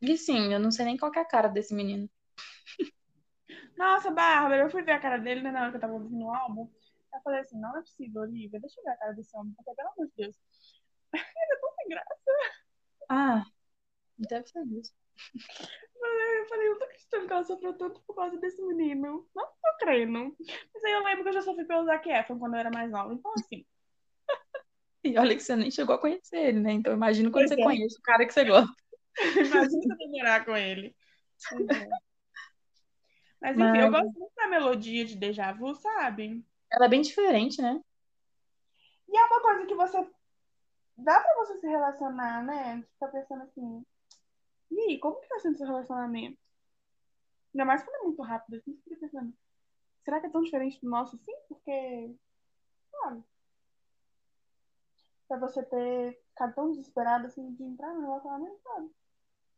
[0.00, 2.08] E sim, eu não sei nem qual é a cara desse menino.
[3.76, 6.24] Nossa, Bárbara, eu fui ver a cara dele né, na hora que eu tava ouvindo
[6.24, 6.70] o álbum.
[7.12, 9.74] Eu falei assim, não é possível, Olivia, deixa eu ver a cara desse homem, porque
[9.74, 10.36] pelo amor de Deus.
[11.14, 12.14] Ele é tão sem graça.
[13.08, 13.44] Ah,
[14.18, 14.92] deve ser isso.
[16.00, 19.26] Eu falei, eu tô acreditando que ela sofreu tanto por causa desse menino.
[19.34, 20.36] Não tô crendo.
[20.74, 22.90] Mas aí eu lembro que eu já sofri pelo Zac Efron quando eu era mais
[22.90, 23.12] nova.
[23.12, 23.64] Então, assim,
[25.02, 26.72] E olha que você nem chegou a conhecer ele, né?
[26.72, 27.64] Então imagina quando Pois você é.
[27.64, 28.74] conhece o cara que você gosta.
[29.16, 30.94] imagina você namorar com ele.
[31.52, 32.07] É.
[33.40, 36.44] Mas enfim, eu Mas- gosto muito da melodia de Deja Vu, sabe?
[36.70, 37.80] Ela é bem diferente, né?
[39.08, 40.10] E é uma coisa que você.
[40.96, 42.82] Dá pra você se relacionar, né?
[42.94, 43.84] Fica pensando assim.
[44.70, 46.36] E aí, como que tá sendo seu relacionamento?
[47.54, 49.32] Ainda mais quando é muito rápido, assim, você fica pensando.
[50.04, 51.32] Será que é tão diferente do nosso assim?
[51.48, 52.14] Porque.
[52.90, 53.22] Sabe?
[55.28, 58.90] Pra você ter ficado tão desesperado assim de entrar no relacionamento, sabe?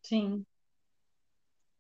[0.03, 0.47] Sim.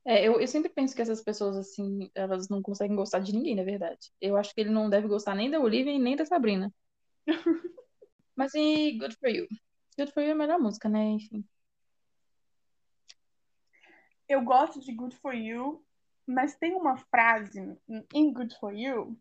[0.04, 3.54] É, eu, eu sempre penso que essas pessoas, assim, elas não conseguem gostar de ninguém,
[3.54, 4.10] na verdade.
[4.20, 6.72] Eu acho que ele não deve gostar nem da Olivia e nem da Sabrina.
[8.34, 9.46] Mas e Good For You?
[9.98, 11.04] Good For You é a melhor música, né?
[11.04, 11.44] Enfim.
[14.26, 15.84] Eu gosto de Good For You,
[16.24, 17.76] mas tem uma frase
[18.14, 19.18] em Good For You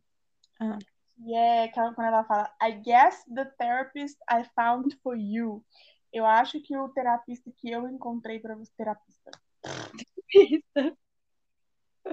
[0.60, 0.78] Ah.
[1.16, 5.66] que é aquela quando ela fala I guess the therapist I found for you.
[6.14, 9.32] Eu acho que o terapista que eu encontrei para você, terapista.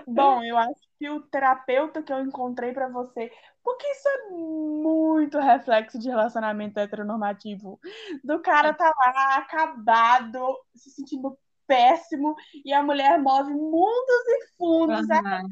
[0.06, 3.30] Bom, eu acho que o terapeuta que eu encontrei pra você,
[3.62, 7.80] porque isso é muito reflexo de relacionamento heteronormativo.
[8.22, 15.10] Do cara tá lá acabado, se sentindo péssimo, e a mulher move mundos e fundos,
[15.10, 15.48] é Aham,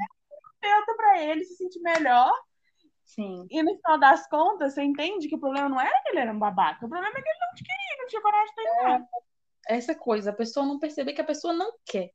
[0.60, 2.32] terapeuta pra ele se sentir melhor.
[3.04, 3.46] Sim.
[3.50, 6.32] E no final das contas, você entende que o problema não era que ele era
[6.32, 9.08] um babaca, o problema é que ele não te queria, não tinha coragem de terminar.
[9.68, 12.10] Essa coisa, a pessoa não perceber que a pessoa não quer.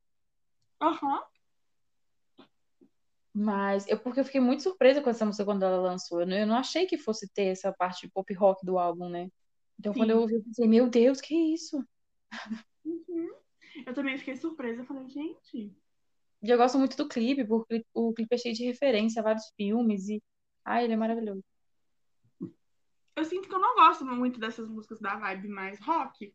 [0.82, 1.24] Aham.
[3.34, 6.22] Mas eu porque eu fiquei muito surpresa com essa música quando ela lançou.
[6.22, 9.10] Eu não, eu não achei que fosse ter essa parte de pop rock do álbum,
[9.10, 9.30] né?
[9.80, 10.22] Então quando eu Sim.
[10.22, 11.84] ouvi, eu pensei, meu Deus, que isso?
[12.84, 13.30] Uhum.
[13.86, 14.82] Eu também fiquei surpresa.
[14.82, 15.74] Eu falei, gente.
[16.42, 19.52] E eu gosto muito do clipe, porque o clipe é cheio de referência a vários
[19.56, 20.22] filmes e
[20.64, 21.44] ai, ele é maravilhoso.
[23.16, 26.34] Eu sinto que eu não gosto muito dessas músicas da vibe mais rock,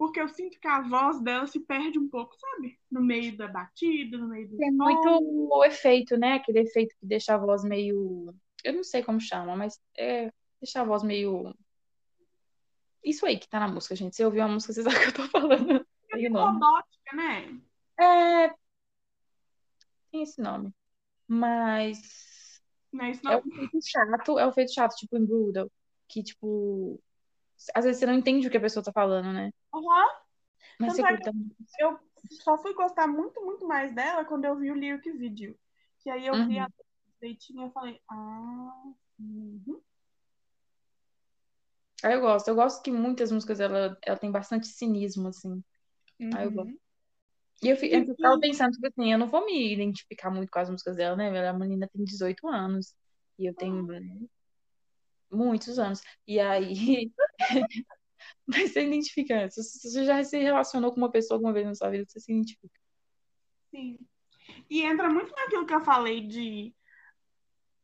[0.00, 2.80] porque eu sinto que a voz dela se perde um pouco, sabe?
[2.90, 4.82] No meio da batida, no meio do Tem som.
[4.82, 6.36] muito o efeito, né?
[6.36, 8.34] Aquele efeito que deixa a voz meio,
[8.64, 11.54] eu não sei como chama, mas é deixa a voz meio
[13.04, 14.16] isso aí que tá na música, gente.
[14.16, 15.86] Se ouviu a música, você sabe o que eu tô falando.
[16.14, 16.52] O nome.
[16.54, 17.60] Robótica, né?
[18.00, 18.48] É,
[20.10, 20.72] tem esse nome.
[21.28, 23.40] Mas Não é isso é não?
[23.40, 25.70] um feito chato, é um feito chato, tipo em Brutal,
[26.08, 26.98] que tipo,
[27.74, 29.52] às vezes você não entende o que a pessoa tá falando, né?
[29.72, 30.08] Aham.
[30.78, 31.56] Mas você é curta muito.
[31.78, 31.98] eu
[32.30, 35.58] só fui gostar muito, muito mais dela quando eu vi o lyric video.
[36.00, 36.64] Que aí eu vi Uhum.
[36.64, 36.68] a
[37.20, 38.82] direitinho e eu falei, ah,
[39.18, 39.80] uhum.
[42.02, 42.48] Aí eu gosto.
[42.48, 45.62] Eu gosto que muitas músicas ela, ela tem bastante cinismo, assim.
[46.34, 46.70] Aí eu gosto.
[46.70, 46.78] Uhum.
[47.62, 50.58] E eu, fi- eu ficava pensando, tipo assim, eu não vou me identificar muito com
[50.58, 51.46] as músicas dela, né?
[51.48, 52.94] A menina tem 18 anos.
[53.38, 53.86] E eu tenho
[55.30, 56.00] muitos anos.
[56.26, 57.12] E aí.
[58.46, 59.48] Mas você identifica.
[59.50, 62.20] Se se você já se relacionou com uma pessoa alguma vez na sua vida, você
[62.20, 62.80] se identifica.
[63.70, 63.98] Sim.
[64.68, 66.74] E entra muito naquilo que eu falei de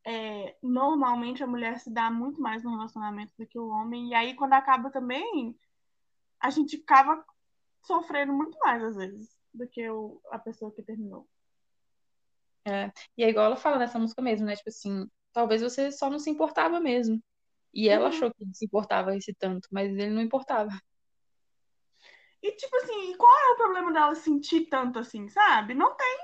[0.06, 4.10] é, normalmente a mulher se dá muito mais no relacionamento do que o homem.
[4.10, 5.58] E aí, quando acaba também,
[6.38, 7.24] a gente acaba
[7.82, 11.28] sofrendo muito mais, às vezes, do que o, a pessoa que terminou.
[12.64, 12.92] É.
[13.16, 14.54] E é igual ela fala nessa música mesmo, né?
[14.54, 17.20] Tipo assim, talvez você só não se importava mesmo.
[17.74, 18.08] E ela Uhum.
[18.08, 20.70] achou que ele se importava esse tanto, mas ele não importava.
[22.42, 25.74] E, tipo assim, qual é o problema dela sentir tanto assim, sabe?
[25.74, 26.18] Não tem.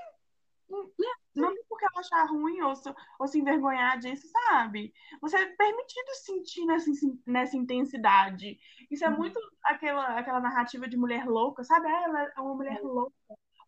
[1.35, 4.93] Não tem por que ela achar ruim ou se, ou se envergonhar disso, sabe?
[5.21, 6.91] Você é permitido sentir nessa,
[7.25, 8.59] nessa intensidade.
[8.91, 9.17] Isso é Uhum.
[9.17, 11.87] muito aquela, aquela narrativa de mulher louca, sabe?
[11.87, 13.13] Ah, ela é uma mulher louca.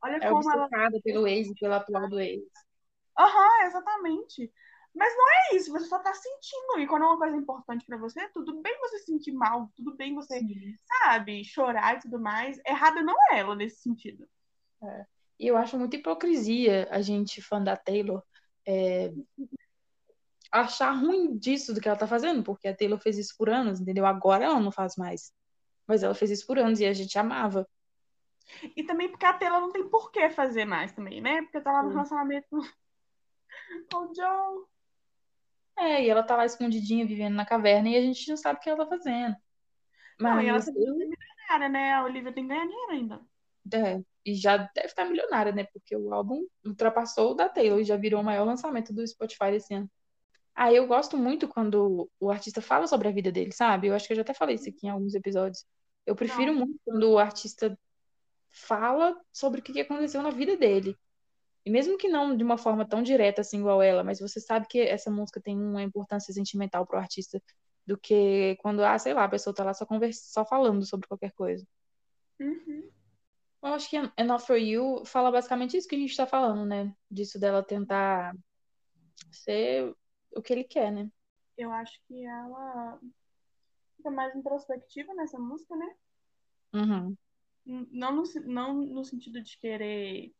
[0.03, 0.69] Olha É como ela.
[1.03, 2.43] pelo ex e pelo atual do ex.
[3.17, 4.51] Aham, exatamente.
[4.95, 6.79] Mas não é isso, você só tá sentindo.
[6.79, 9.95] E quando é uma coisa importante pra você, tudo bem você se sentir mal, tudo
[9.95, 10.77] bem você, Sim.
[10.85, 12.57] sabe, chorar e tudo mais.
[12.65, 14.25] Errada não é ela nesse sentido.
[15.37, 18.23] E eu acho muita hipocrisia a gente, fã da Taylor,
[18.65, 19.11] é,
[20.49, 23.81] achar ruim disso do que ela tá fazendo, porque a Taylor fez isso por anos,
[23.81, 24.05] entendeu?
[24.05, 25.33] Agora ela não faz mais.
[25.85, 27.67] Mas ela fez isso por anos e a gente amava.
[28.75, 31.41] E também porque a Taylor não tem por que fazer mais também, né?
[31.41, 31.95] Porque tá lá no Sim.
[31.95, 32.47] relacionamento
[33.91, 34.74] com o Joe.
[35.77, 38.61] É, e ela tá lá escondidinha, vivendo na caverna, e a gente não sabe o
[38.61, 39.35] que ela tá fazendo.
[40.19, 41.93] Não, e ela Mas também é milionária, né?
[41.93, 43.21] A Olivia tem que ganhar dinheiro ainda.
[43.73, 45.65] É, e já deve estar milionária, né?
[45.65, 49.55] Porque o álbum ultrapassou o da Taylor e já virou o maior lançamento do Spotify
[49.55, 49.89] esse ano.
[50.55, 53.87] Ah, eu gosto muito quando o artista fala sobre a vida dele, sabe?
[53.87, 55.65] Eu acho que eu já até falei isso aqui em alguns episódios.
[56.05, 56.59] Eu prefiro Não.
[56.59, 57.77] muito quando o artista
[58.51, 60.95] fala sobre o que aconteceu na vida dele.
[61.65, 64.67] E mesmo que não de uma forma tão direta assim igual ela, mas você sabe
[64.67, 67.41] que essa música tem uma importância sentimental pro artista
[67.87, 71.07] do que quando, ah, sei lá, a pessoa tá lá só conversa, só falando sobre
[71.07, 71.67] qualquer coisa.
[72.39, 72.89] Uhum.
[73.63, 76.95] Eu acho que Enough for You fala basicamente isso que a gente tá falando, né?
[77.09, 78.35] Disso dela tentar
[79.31, 79.95] ser
[80.35, 81.09] o que ele quer, né?
[81.57, 82.99] Eu acho que ela
[83.97, 85.95] fica mais introspectiva nessa música, né?
[86.73, 87.17] Uhum.
[87.65, 90.31] Não no, não no sentido de querer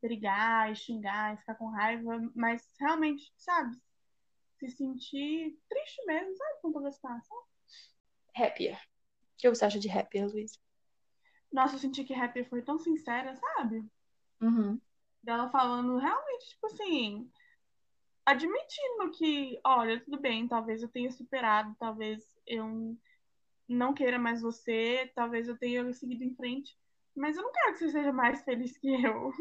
[0.00, 3.76] brigar e xingar e ficar com raiva, mas realmente, sabe,
[4.58, 7.36] se sentir triste mesmo, sabe, com toda a situação.
[8.36, 8.76] Happier.
[8.76, 10.58] O que você acha de Happier, Luiz?
[11.52, 13.84] Nossa, eu senti que Happier foi tão sincera, sabe?
[14.40, 14.80] Uhum.
[15.22, 17.30] Dela falando realmente, tipo assim,
[18.24, 22.96] admitindo que, olha, tudo bem, talvez eu tenha superado, talvez eu
[23.68, 26.78] não queira mais você, talvez eu tenha seguido em frente,
[27.14, 29.32] mas eu não quero que você seja mais feliz que eu.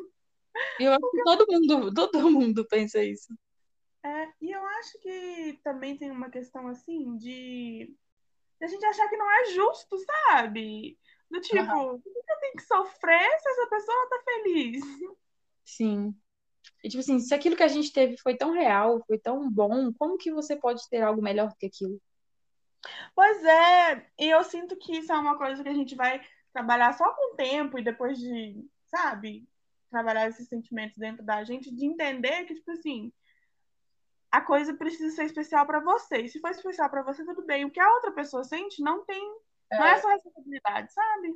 [0.80, 3.34] Eu acho que todo mundo, todo mundo pensa isso.
[4.04, 7.94] É, e eu acho que também tem uma questão assim de,
[8.60, 9.98] de a gente achar que não é justo,
[10.30, 10.98] sabe?
[11.30, 14.84] Do tipo, que eu tenho que sofrer se essa pessoa tá feliz?
[15.66, 16.16] Sim.
[16.84, 19.94] E, tipo assim, se aquilo que a gente teve foi tão real, foi tão bom,
[19.94, 22.02] como que você pode ter algo melhor do que aquilo?
[23.14, 26.22] Pois é, e eu sinto que isso é uma coisa que a gente vai
[26.54, 29.48] trabalhar só com o tempo e depois de, sabe,
[29.90, 33.12] trabalhar esses sentimentos dentro da gente, de entender que, tipo assim,
[34.32, 36.22] a coisa precisa ser especial pra você.
[36.22, 37.66] E se for especial pra você, tudo bem.
[37.66, 39.22] O que a outra pessoa sente não tem,
[39.72, 41.34] não é sua responsabilidade, sabe?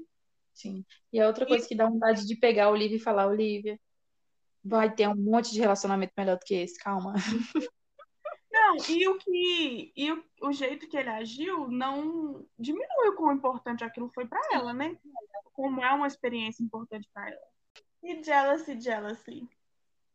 [0.54, 0.86] Sim.
[1.12, 3.80] E a outra coisa que dá vontade de pegar a Olivia e falar, Olivia,
[4.64, 7.14] vai ter um monte de relacionamento melhor do que esse, calma.
[8.52, 13.34] Não, e o que e o, o jeito que ele agiu não diminui o quão
[13.34, 14.96] importante aquilo foi pra ela, né?
[15.54, 17.42] Como é uma experiência importante pra ela.
[18.04, 19.50] E Jealousy, Jealousy.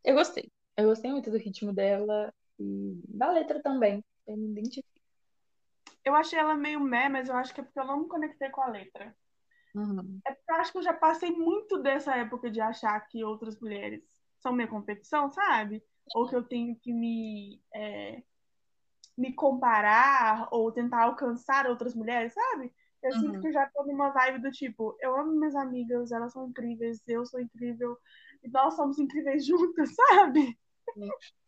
[0.04, 0.52] Eu gostei.
[0.76, 4.04] Eu gostei muito do ritmo dela e da letra também.
[4.26, 4.86] Eu me identifico.
[6.04, 8.50] Eu achei ela meio meh, mas eu acho que é porque eu não me conectei
[8.50, 9.16] com a letra.
[9.74, 10.20] Uhum.
[10.26, 13.58] É porque eu acho que eu já passei muito dessa época de achar que outras
[13.58, 14.02] mulheres
[14.38, 15.82] são minha competição, sabe?
[16.14, 18.22] Ou que eu tenho que me, é,
[19.16, 22.72] me comparar ou tentar alcançar outras mulheres, sabe?
[23.02, 23.40] Eu sinto Uhum.
[23.40, 27.00] que eu já tô numa vibe do tipo, eu amo minhas amigas, elas são incríveis,
[27.06, 27.96] eu sou incrível,
[28.42, 30.58] e nós somos incríveis juntas, sabe?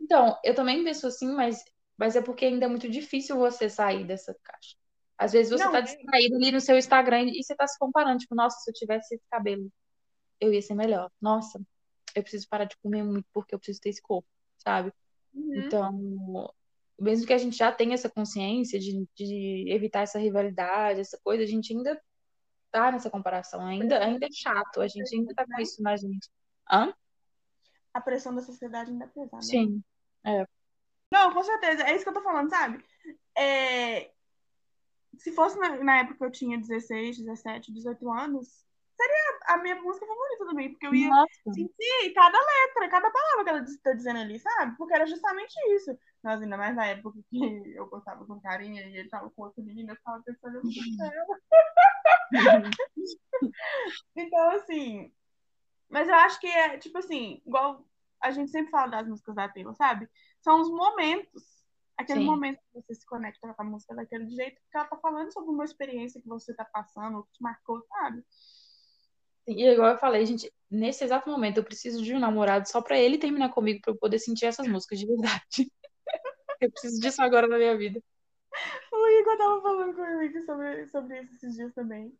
[0.00, 1.62] Então, eu também penso assim, mas,
[1.96, 4.76] mas é porque ainda é muito difícil você sair dessa caixa.
[5.18, 7.78] Às vezes você Não, tá é- distraído ali no seu Instagram e você tá se
[7.78, 9.70] comparando, tipo, nossa, se eu tivesse esse cabelo,
[10.40, 11.10] eu ia ser melhor.
[11.20, 11.60] Nossa,
[12.14, 14.92] eu preciso parar de comer muito porque eu preciso ter esse corpo, sabe?
[15.34, 15.54] Uhum.
[15.54, 16.52] Então,
[17.00, 21.42] mesmo que a gente já tenha essa consciência de, de evitar essa rivalidade, essa coisa,
[21.42, 22.00] a gente ainda
[22.70, 26.28] tá nessa comparação, ainda, ainda é chato, a gente ainda tá com isso na gente.
[26.70, 26.92] Hã?
[27.92, 29.42] A pressão da sociedade ainda é pesada.
[29.42, 29.82] Sim.
[30.24, 30.46] É.
[31.12, 31.82] Não, com certeza.
[31.82, 32.84] É isso que eu tô falando, sabe?
[33.36, 34.12] É,
[35.18, 38.64] Se fosse na, na época que eu tinha 16, 17, 18 anos,
[38.96, 41.32] seria a minha música favorita também, porque eu ia Nossa.
[41.52, 44.76] sentir cada letra, cada palavra que ela diz- tá dizendo ali, sabe?
[44.76, 45.98] Porque era justamente isso.
[46.22, 49.62] Nós, ainda mais na época que eu gostava com carinha e ele tava com outra
[49.62, 50.62] menina, eu ficava pensando, eu
[51.12, 51.40] ela.
[54.14, 55.12] Então, assim.
[55.88, 57.85] Mas eu acho que é, tipo assim, igual
[58.20, 60.09] a gente sempre fala das músicas da Taylor, sabe?
[60.40, 61.42] São os momentos.
[61.96, 62.26] Aquele Sim.
[62.26, 65.50] momento que você se conecta com a música daquele jeito, porque ela tá falando sobre
[65.50, 68.24] uma experiência que você tá passando, ou que te marcou, sabe?
[69.46, 72.98] E igual eu falei, gente, nesse exato momento eu preciso de um namorado só pra
[72.98, 75.70] ele terminar comigo pra eu poder sentir essas músicas de verdade.
[76.61, 78.03] Eu preciso disso agora na minha vida.
[78.92, 82.12] O Igor tava falando com o Henrique sobre, sobre isso esses dias também.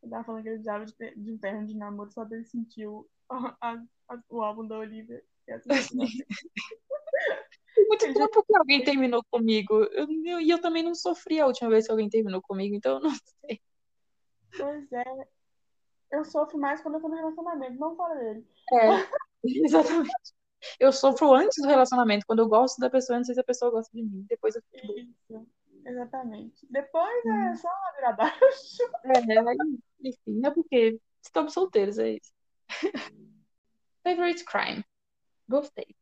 [0.00, 2.46] Ele tava falando que ele precisava de, de um terno de namoro só pra ele
[2.46, 3.82] sentir o, a- a-
[4.30, 5.22] o álbum da Olivia.
[5.48, 5.52] E
[7.74, 9.74] Tem muito Ele já- tempo que alguém terminou comigo.
[9.92, 12.98] Eu- eu- E eu, também não sofri a última vez que alguém terminou comigo, então
[12.98, 13.10] eu não
[13.44, 13.60] sei.
[14.56, 15.04] Pois é.
[16.12, 18.46] Eu sofro mais quando eu tô no relacionamento, não fora dele.
[18.72, 18.88] É,
[19.44, 20.12] exatamente.
[20.78, 23.44] Eu sofro antes do relacionamento, quando eu gosto da pessoa, eu não sei se a
[23.44, 24.24] pessoa gosta de mim.
[24.28, 24.92] Depois eu fico.
[24.98, 25.46] Isso,
[25.84, 26.66] exatamente.
[26.70, 27.56] Depois é Hum.
[27.56, 28.82] só ladeira abaixo.
[29.04, 29.56] É, aí,
[30.02, 32.32] enfim, é porque estamos solteiros, é isso.
[34.02, 34.84] Favorite Crime.
[35.48, 35.94] Gostei.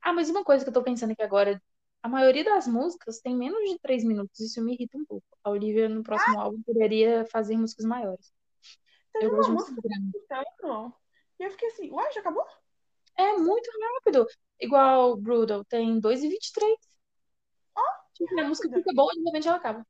[0.00, 1.60] Ah, mas uma coisa que eu tô pensando aqui agora,
[2.02, 5.26] a maioria das músicas tem menos de três minutos, isso me irrita um pouco.
[5.42, 8.32] A Olivia, no próximo álbum, poderia fazer músicas maiores.
[9.12, 10.12] Teve Eu uma música música grande.
[10.28, 10.94] tanto.
[11.38, 12.46] E eu fiquei assim, uai, já acabou?
[13.16, 14.26] É muito rápido.
[14.60, 16.76] Igual Brutal, tem 2 e 23.
[18.14, 19.86] Tipo, a música fica boa e de repente ela acaba.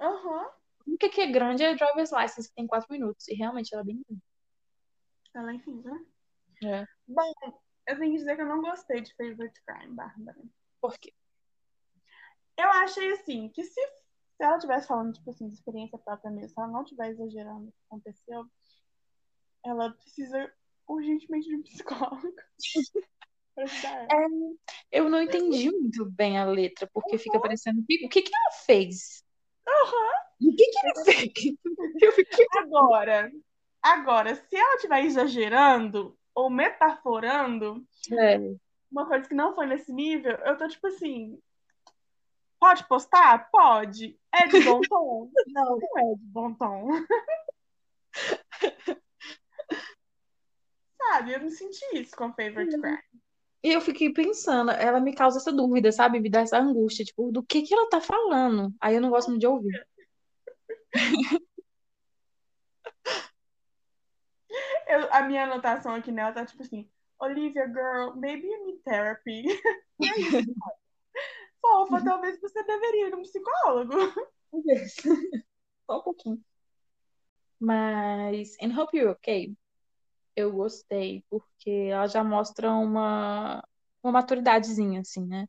[0.00, 0.50] Aham.
[0.86, 3.28] O que que é grande é Driver's License, que tem 4 minutos.
[3.28, 4.22] E realmente ela é bem grande.
[5.34, 6.04] Ela, enfim, né?
[6.64, 6.86] É.
[7.06, 7.32] Bom,
[7.86, 10.38] eu tenho que dizer que eu não gostei de Favorite Crime, Bárbara.
[10.80, 11.14] Por quê?
[12.56, 16.48] Eu achei assim, que se, se ela estivesse falando, tipo assim, de experiência própria mesmo,
[16.48, 18.44] se ela não estiver exagerando o que aconteceu,
[19.64, 20.52] ela precisa
[20.90, 22.34] urgentemente de um psicólogo.
[23.56, 24.06] ela.
[24.10, 24.26] É,
[24.92, 27.80] eu não entendi muito bem a letra, porque fica parecendo.
[27.80, 29.24] O que que ela fez?
[30.40, 31.32] O que que ele fez?
[32.02, 32.46] Eu fiquei...
[32.58, 33.30] Agora,
[33.82, 38.38] agora, se ela estiver exagerando ou metaforando, É.
[38.90, 41.38] uma coisa que não foi nesse nível, eu tô tipo assim.
[42.58, 43.50] Pode postar?
[43.50, 44.18] Pode.
[44.32, 45.30] É de bom tom?
[45.48, 46.88] Não, não é de bom tom.
[51.08, 52.98] Sabe, eu não senti isso com Favorite Crime.
[53.62, 56.20] E eu fiquei pensando, ela me causa essa dúvida, sabe?
[56.20, 58.72] Me dá essa angústia, tipo, do que que ela tá falando?
[58.80, 59.86] Aí eu não gosto muito de ouvir.
[64.86, 66.90] Eu- a minha anotação aqui nela tá tipo assim:
[67.20, 69.44] Olivia, girl, maybe you need therapy.
[70.02, 70.06] É.
[71.60, 73.92] Fofa, talvez você deveria ir num psicólogo.
[75.86, 76.42] Só um pouquinho.
[77.60, 79.54] Mas In Hope You're Okay,
[80.40, 83.62] eu gostei, porque ela já mostra uma,
[84.02, 85.48] uma maturidadezinha, assim, né?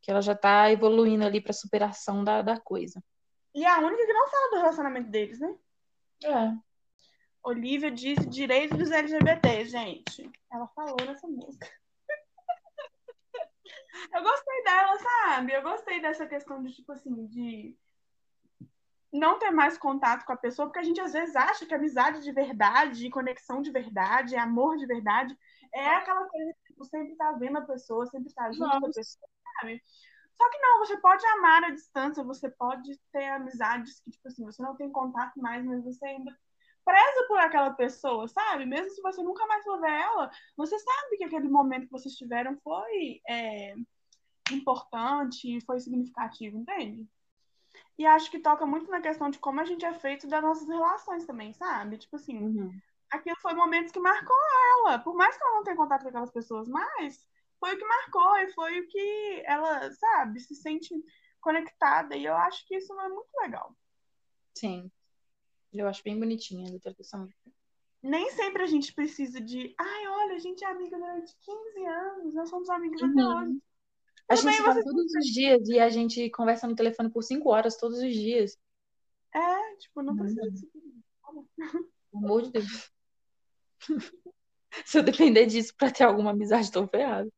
[0.00, 3.02] Que ela já tá evoluindo ali pra superação da, da coisa.
[3.54, 5.54] E a única que não fala do relacionamento deles, né?
[6.24, 6.54] É.
[7.42, 10.30] Olivia disse direitos dos LGBT, gente.
[10.50, 11.68] Ela falou nessa música.
[14.14, 15.52] Eu gostei dela, sabe?
[15.52, 17.76] Eu gostei dessa questão de, tipo assim, de
[19.14, 22.20] não ter mais contato com a pessoa, porque a gente às vezes acha que amizade
[22.20, 25.38] de verdade, conexão de verdade, amor de verdade,
[25.72, 28.80] é aquela coisa que tipo, sempre tá vendo a pessoa, sempre tá junto com a
[28.80, 28.92] Nossa.
[28.92, 29.28] pessoa,
[29.60, 29.82] sabe?
[30.36, 34.44] Só que não, você pode amar à distância, você pode ter amizades que, tipo assim,
[34.44, 36.36] você não tem contato mais, mas você ainda
[36.84, 38.66] preza por aquela pessoa, sabe?
[38.66, 42.16] Mesmo se você nunca mais for ver ela, você sabe que aquele momento que vocês
[42.16, 43.74] tiveram foi é,
[44.50, 47.08] importante, foi significativo, entende?
[47.98, 50.68] E acho que toca muito na questão de como a gente é feito das nossas
[50.68, 51.98] relações também, sabe?
[51.98, 52.80] Tipo assim, Uhum.
[53.10, 54.36] aquilo foi momentos que marcou
[54.78, 54.98] ela.
[54.98, 57.26] Por mais que ela não tenha contato com aquelas pessoas mais,
[57.60, 60.92] foi o que marcou e foi o que ela, sabe, se sente
[61.40, 62.16] conectada.
[62.16, 63.74] E eu acho que isso é muito legal.
[64.56, 64.90] Sim.
[65.72, 67.50] Eu acho bem bonitinha a música.
[68.02, 72.34] Nem sempre a gente precisa de, ai, olha, a gente é amiga durante 15 anos,
[72.34, 73.38] nós somos amigos até Uhum.
[73.38, 73.62] hoje.
[74.28, 77.50] A gente se fala todos os dias e a gente conversa no telefone por cinco
[77.50, 78.56] horas todos os dias.
[79.34, 80.50] É, tipo, não precisa Uhum.
[80.50, 80.68] disso.
[82.10, 82.90] Pelo amor de Deus.
[84.86, 87.30] Se eu depender disso pra ter alguma amizade, tô ferrada.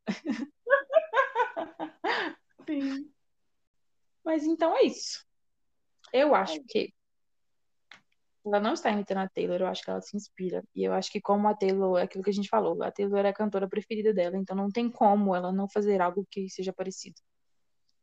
[2.66, 3.10] Sim.
[4.24, 5.24] Mas então é isso.
[6.12, 6.92] Eu acho que
[8.46, 10.62] ela não está imitando a Taylor, eu acho que ela se inspira.
[10.74, 13.24] E eu acho que como a Taylor, é aquilo que a gente falou, a Taylor
[13.24, 16.72] é a cantora preferida dela, então não tem como ela não fazer algo que seja
[16.72, 17.16] parecido.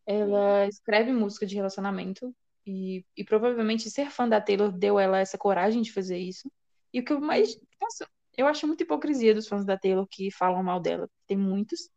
[0.06, 2.36] Ela escreve música de relacionamento
[2.68, 6.52] e, e provavelmente ser fã da Taylor deu ela essa coragem de fazer isso.
[6.94, 7.58] E o que eu mais.
[7.82, 8.06] Nossa,
[8.38, 11.10] eu acho muita hipocrisia dos fãs da Taylor que falam mal dela.
[11.26, 11.90] Tem muitos.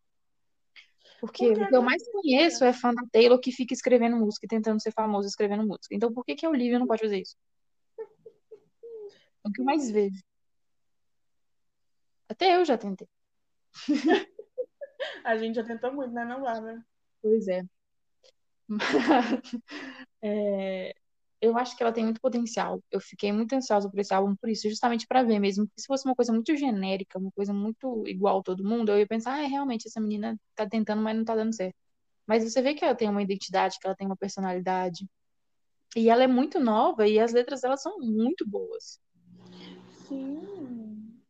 [1.20, 4.48] Porque o que eu mais conheço é fã da Taylor que fica escrevendo música e
[4.48, 5.94] tentando ser famoso escrevendo música.
[5.94, 7.34] Então por que que a Olivia não pode fazer isso?
[9.46, 10.20] É o que eu mais vejo.
[12.28, 13.08] Até eu já tentei.
[15.24, 16.84] A gente já tentou muito, né, não, Bárbara?
[17.22, 17.62] Pois é.
[20.22, 20.92] É,
[21.40, 22.82] eu acho que ela tem muito potencial.
[22.90, 25.66] Eu fiquei muito ansiosa por esse álbum, por isso, justamente pra ver mesmo.
[25.66, 28.98] Porque se fosse uma coisa muito genérica, uma coisa muito igual a todo mundo, eu
[28.98, 31.76] ia pensar, ah, realmente essa menina tá tentando, mas não tá dando certo.
[32.26, 35.06] Mas você vê que ela tem uma identidade, que ela tem uma personalidade.
[35.96, 39.00] E ela é muito nova e as letras dela são muito boas.
[40.08, 41.22] Sim.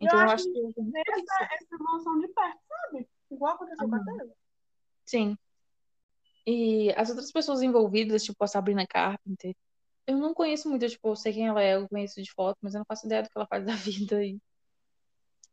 [0.00, 3.08] Então eu acho acho que que Essa, essa evolução de perto, sabe?
[3.30, 4.04] Igual aconteceu com a Aham.
[4.04, 4.36] Taylor.
[5.06, 5.38] Sim.
[6.46, 9.56] E as outras pessoas envolvidas, tipo a Sabrina Carpenter,
[10.06, 12.74] eu não conheço muito, tipo, eu sei quem ela é, eu conheço de foto, mas
[12.74, 14.38] eu não faço ideia do que ela faz da vida e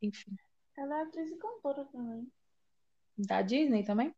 [0.02, 0.36] enfim.
[0.78, 2.32] Ela é atriz e cantora também.
[3.18, 4.14] Da Disney também?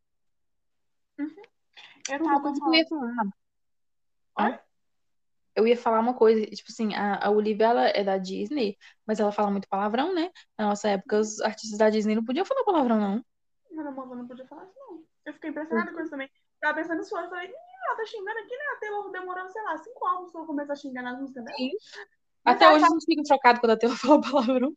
[1.18, 2.76] Eu Uma tava coisa que eu falando.
[2.76, 4.50] ia falar.
[4.52, 4.60] Oi?
[5.56, 9.20] Eu ia falar uma coisa, tipo assim, a, a Olivia, ela é da Disney, mas
[9.20, 10.32] ela fala muito palavrão, né?
[10.58, 13.26] Na nossa época, os artistas da Disney não podiam falar palavrão, não.
[13.76, 15.04] Hannah Montana não podia falar isso, não.
[15.26, 16.30] Eu fiquei impressionada com isso também.
[16.60, 18.64] Tava pensando nisso, eu falei, ela tá xingando aqui, né?
[18.76, 21.58] A Taylor demorou, sei lá, cinco anos pra eu começar a xingar nas músicas dela.
[21.58, 21.72] Sim.
[22.44, 24.76] Mas Até hoje a gente fica chocado quando a Taylor fala palavrão.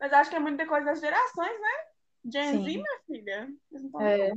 [0.00, 1.88] Mas acho que é muita coisa das gerações, né?
[2.24, 3.48] Gen Z, minha filha.
[3.70, 4.32] Não É.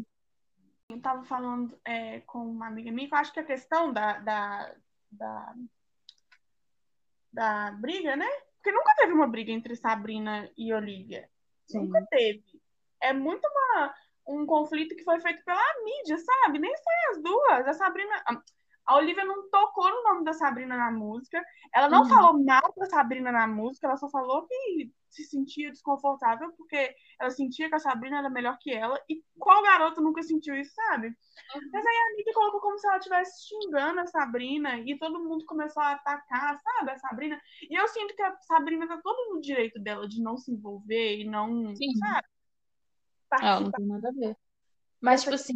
[0.90, 4.20] Eu tava falando é, com uma amiga minha que eu acho que a questão da,
[4.20, 4.76] da,
[5.12, 5.54] da,
[7.32, 8.28] da briga, né?
[8.56, 11.30] Porque nunca teve uma briga entre Sabrina e Olivia.
[11.68, 11.86] Sim.
[11.86, 12.44] Nunca teve.
[13.02, 13.96] É muito uma,
[14.28, 16.60] um conflito que foi feito pela mídia, sabe?
[16.60, 17.68] Nem foi as duas.
[17.68, 18.24] A Sabrina.
[18.86, 21.44] A, Olivia não tocou no nome da Sabrina na música.
[21.74, 22.10] Ela não Uhum.
[22.10, 27.30] falou mal da Sabrina na música, ela só falou que se sentia desconfortável porque ela
[27.30, 29.00] sentia que a Sabrina era melhor que ela.
[29.10, 31.16] E qual garota nunca sentiu isso, sabe?
[31.74, 35.46] Mas aí a Anitta colocou como se ela estivesse xingando a Sabrina e todo mundo
[35.46, 37.42] começou a atacar, sabe, a Sabrina.
[37.70, 41.20] E eu sinto que a Sabrina tá todo no direito dela de não se envolver
[41.20, 41.94] e não, Sim.
[41.98, 42.28] sabe,
[43.32, 43.78] Ah, não participar.
[43.78, 44.38] tem nada a ver.
[45.02, 45.56] Mas, tipo assim,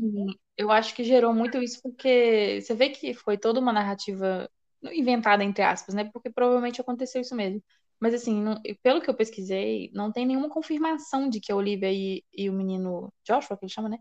[0.58, 4.50] eu acho que gerou muito isso porque você vê que foi toda uma narrativa
[4.84, 6.06] inventada, entre aspas, né?
[6.12, 7.64] Porque provavelmente aconteceu isso mesmo.
[8.00, 11.92] Mas, assim, não- pelo que eu pesquisei, não tem nenhuma confirmação de que a Olivia
[11.92, 14.00] e, e o menino Joshua, que ele chama, né?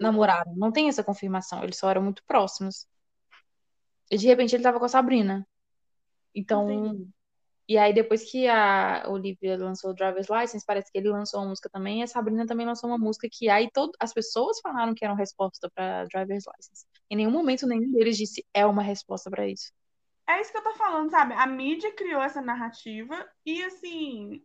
[0.00, 0.54] Namoraram.
[0.56, 1.62] Não tem essa confirmação.
[1.64, 2.86] Eles só eram muito próximos.
[4.10, 5.46] E, de repente, ele tava com a Sabrina.
[6.34, 7.13] Então, Entendi.
[7.68, 11.48] E aí, depois que a Olivia lançou o Driver's License, parece que ele lançou uma
[11.48, 14.94] música também, e a Sabrina também lançou uma música que aí todo, as pessoas falaram
[14.94, 16.86] que era uma resposta para Driver's License.
[17.10, 19.72] Em nenhum momento nenhum deles disse é uma resposta para isso.
[20.26, 21.34] É isso que eu tô falando, sabe?
[21.34, 24.42] A mídia criou essa narrativa e, assim,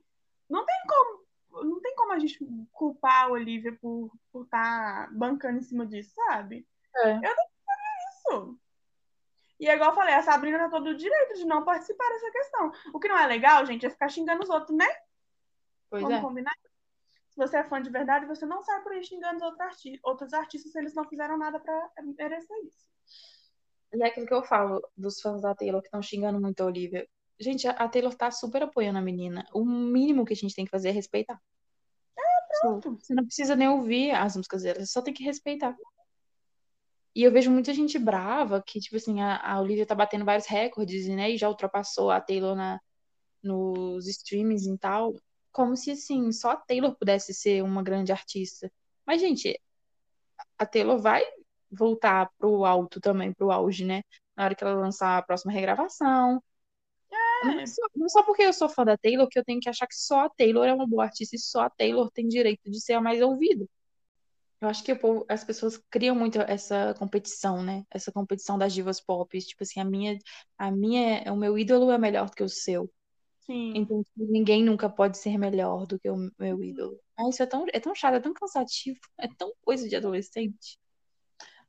[0.50, 2.40] não tem como, não tem como a gente
[2.72, 6.66] culpar a Olivia por estar por tá bancando em cima disso, sabe?
[6.98, 7.12] É.
[7.12, 8.60] Eu não faria isso.
[9.60, 12.32] E é igual eu falei, a Sabrina tá todo o direito de não participar dessa
[12.32, 12.72] questão.
[12.94, 14.88] O que não é legal, gente, é ficar xingando os outros, né?
[15.90, 16.22] Pois Vamos é.
[16.22, 16.54] combinar?
[17.30, 20.00] Se você é fã de verdade, você não sai por aí xingando os outros, arti
[20.04, 22.88] outros artistas se eles não fizeram nada pra merecer isso.
[23.94, 26.66] E é aquilo que eu falo dos fãs da Taylor que estão xingando muito a
[26.66, 27.08] Olivia.
[27.40, 29.46] Gente, a, Taylor tá super apoiando a menina.
[29.54, 31.42] O mínimo que a gente tem que fazer é respeitar.
[32.62, 32.98] Pronto.
[33.00, 35.76] Você não precisa nem ouvir as músicas dela, você só tem que respeitar.
[37.16, 40.46] E eu vejo muita gente brava que, tipo assim, a, a Olivia tá batendo vários
[40.48, 41.32] recordes, né?
[41.32, 42.80] E já ultrapassou a Taylor na,
[43.44, 45.16] nos streamings e tal.
[45.52, 48.72] Como se, assim, só a Taylor pudesse ser uma grande artista.
[49.06, 49.60] Mas, gente,
[50.58, 51.24] a Taylor vai
[51.72, 54.04] voltar pro alto também, pro auge, né?
[54.36, 56.42] Na hora que ela lançar a próxima regravação.
[57.44, 59.60] Não é só, não é só porque eu sou fã da Taylor que eu tenho
[59.62, 62.28] que achar que só a Taylor é uma boa artista e só a Taylor tem
[62.28, 63.66] direito de ser a mais ouvida.
[64.62, 67.84] Eu acho que povo- as pessoas criam muito essa competição, né?
[67.90, 69.40] Essa competição das divas pop.
[69.40, 70.18] Tipo assim, a minha,
[70.58, 72.92] a minha, o meu ídolo é melhor do que o seu.
[73.40, 73.74] Sim.
[73.74, 77.00] Então, tipo, ninguém nunca pode ser melhor do que o meu ídolo.
[77.18, 80.80] Ah, isso é tão, é tão chato, é tão cansativo, é tão coisa de adolescente.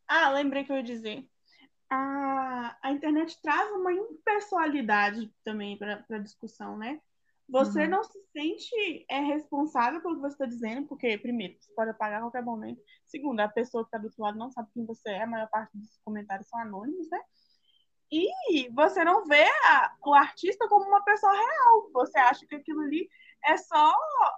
[0.06, 1.28] Ah, lembrei que eu ia dizer.
[1.90, 7.00] A, a internet traz uma impessoalidade também para a discussão, né?
[7.50, 7.90] Você Uhum.
[7.90, 12.18] não se sente é, responsável pelo que você está dizendo, porque, primeiro, você pode apagar
[12.18, 12.80] a qualquer momento.
[13.04, 15.48] Segundo, a pessoa que está do outro lado não sabe quem você é, a maior
[15.48, 17.18] parte dos comentários são anônimos, né?
[18.12, 21.90] E você não vê a- o artista como uma pessoa real.
[21.92, 23.08] Você acha que aquilo ali
[23.44, 23.94] é só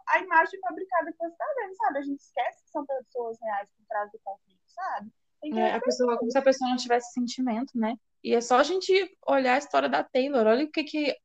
[0.08, 1.98] a imagem fabricada que você está vendo, sabe?
[1.98, 5.10] A gente esquece que são pessoas reais por trás do conflito, sabe?
[5.44, 7.96] É, a pessoa, como se a pessoa não tivesse sentimento, né?
[8.22, 8.92] E é só a gente
[9.26, 10.46] olhar a história da Taylor.
[10.46, 11.16] Olha o que, que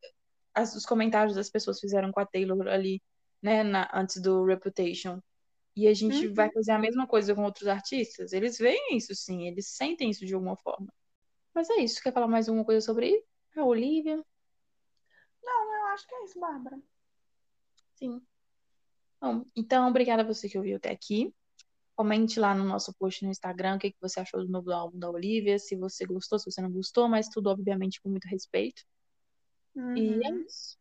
[0.57, 3.01] as- os comentários das pessoas fizeram com a Taylor ali,
[3.41, 5.19] né, na- antes do Reputation.
[5.75, 6.33] E a gente Uhum.
[6.33, 8.33] vai fazer a mesma coisa com outros artistas.
[8.33, 10.87] Eles veem isso, sim, eles sentem isso de alguma forma.
[11.53, 12.01] Mas é isso.
[12.01, 13.23] Quer falar mais alguma coisa sobre
[13.55, 14.17] a Olivia?
[15.43, 16.79] Não, eu acho que é isso, Bárbara.
[17.95, 18.21] Sim.
[19.21, 21.33] Bom, então, obrigada a você que ouviu até aqui.
[21.95, 24.99] Comente lá no nosso post no Instagram o que, que você achou do novo álbum
[24.99, 28.83] da Olivia, se você gostou, se você não gostou, mas tudo, obviamente, com muito respeito.
[29.95, 30.41] E é Uhum.
[30.45, 30.77] isso.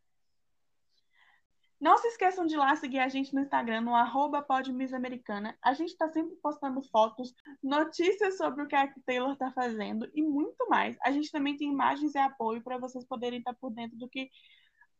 [1.79, 5.55] Não se esqueçam de lá seguir a gente no Instagram, no arroba podmissamericana.
[5.61, 10.23] A gente está sempre postando fotos, notícias sobre o que a Taylor está fazendo e
[10.23, 10.97] muito mais.
[11.03, 14.27] A gente também tem imagens e apoio para vocês poderem estar por dentro do que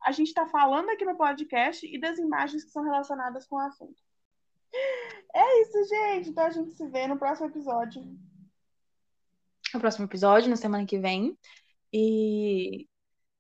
[0.03, 3.59] a gente está falando aqui no podcast e das imagens que são relacionadas com o
[3.59, 3.99] assunto.
[5.33, 6.29] É isso, gente.
[6.29, 8.03] Então a gente se vê no próximo episódio.
[9.73, 11.35] No próximo episódio, na semana que vem.
[11.91, 12.87] E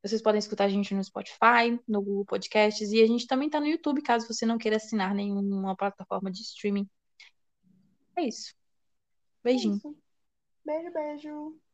[0.03, 2.91] vocês podem escutar a gente no Spotify, no Google Podcasts.
[2.91, 6.41] E a gente também tá no YouTube, caso você não queira assinar nenhuma plataforma de
[6.41, 6.87] streaming.
[8.15, 8.53] É isso.
[9.45, 9.75] É Beijinho.
[9.75, 9.97] isso.
[10.65, 11.66] Beijo, beijo.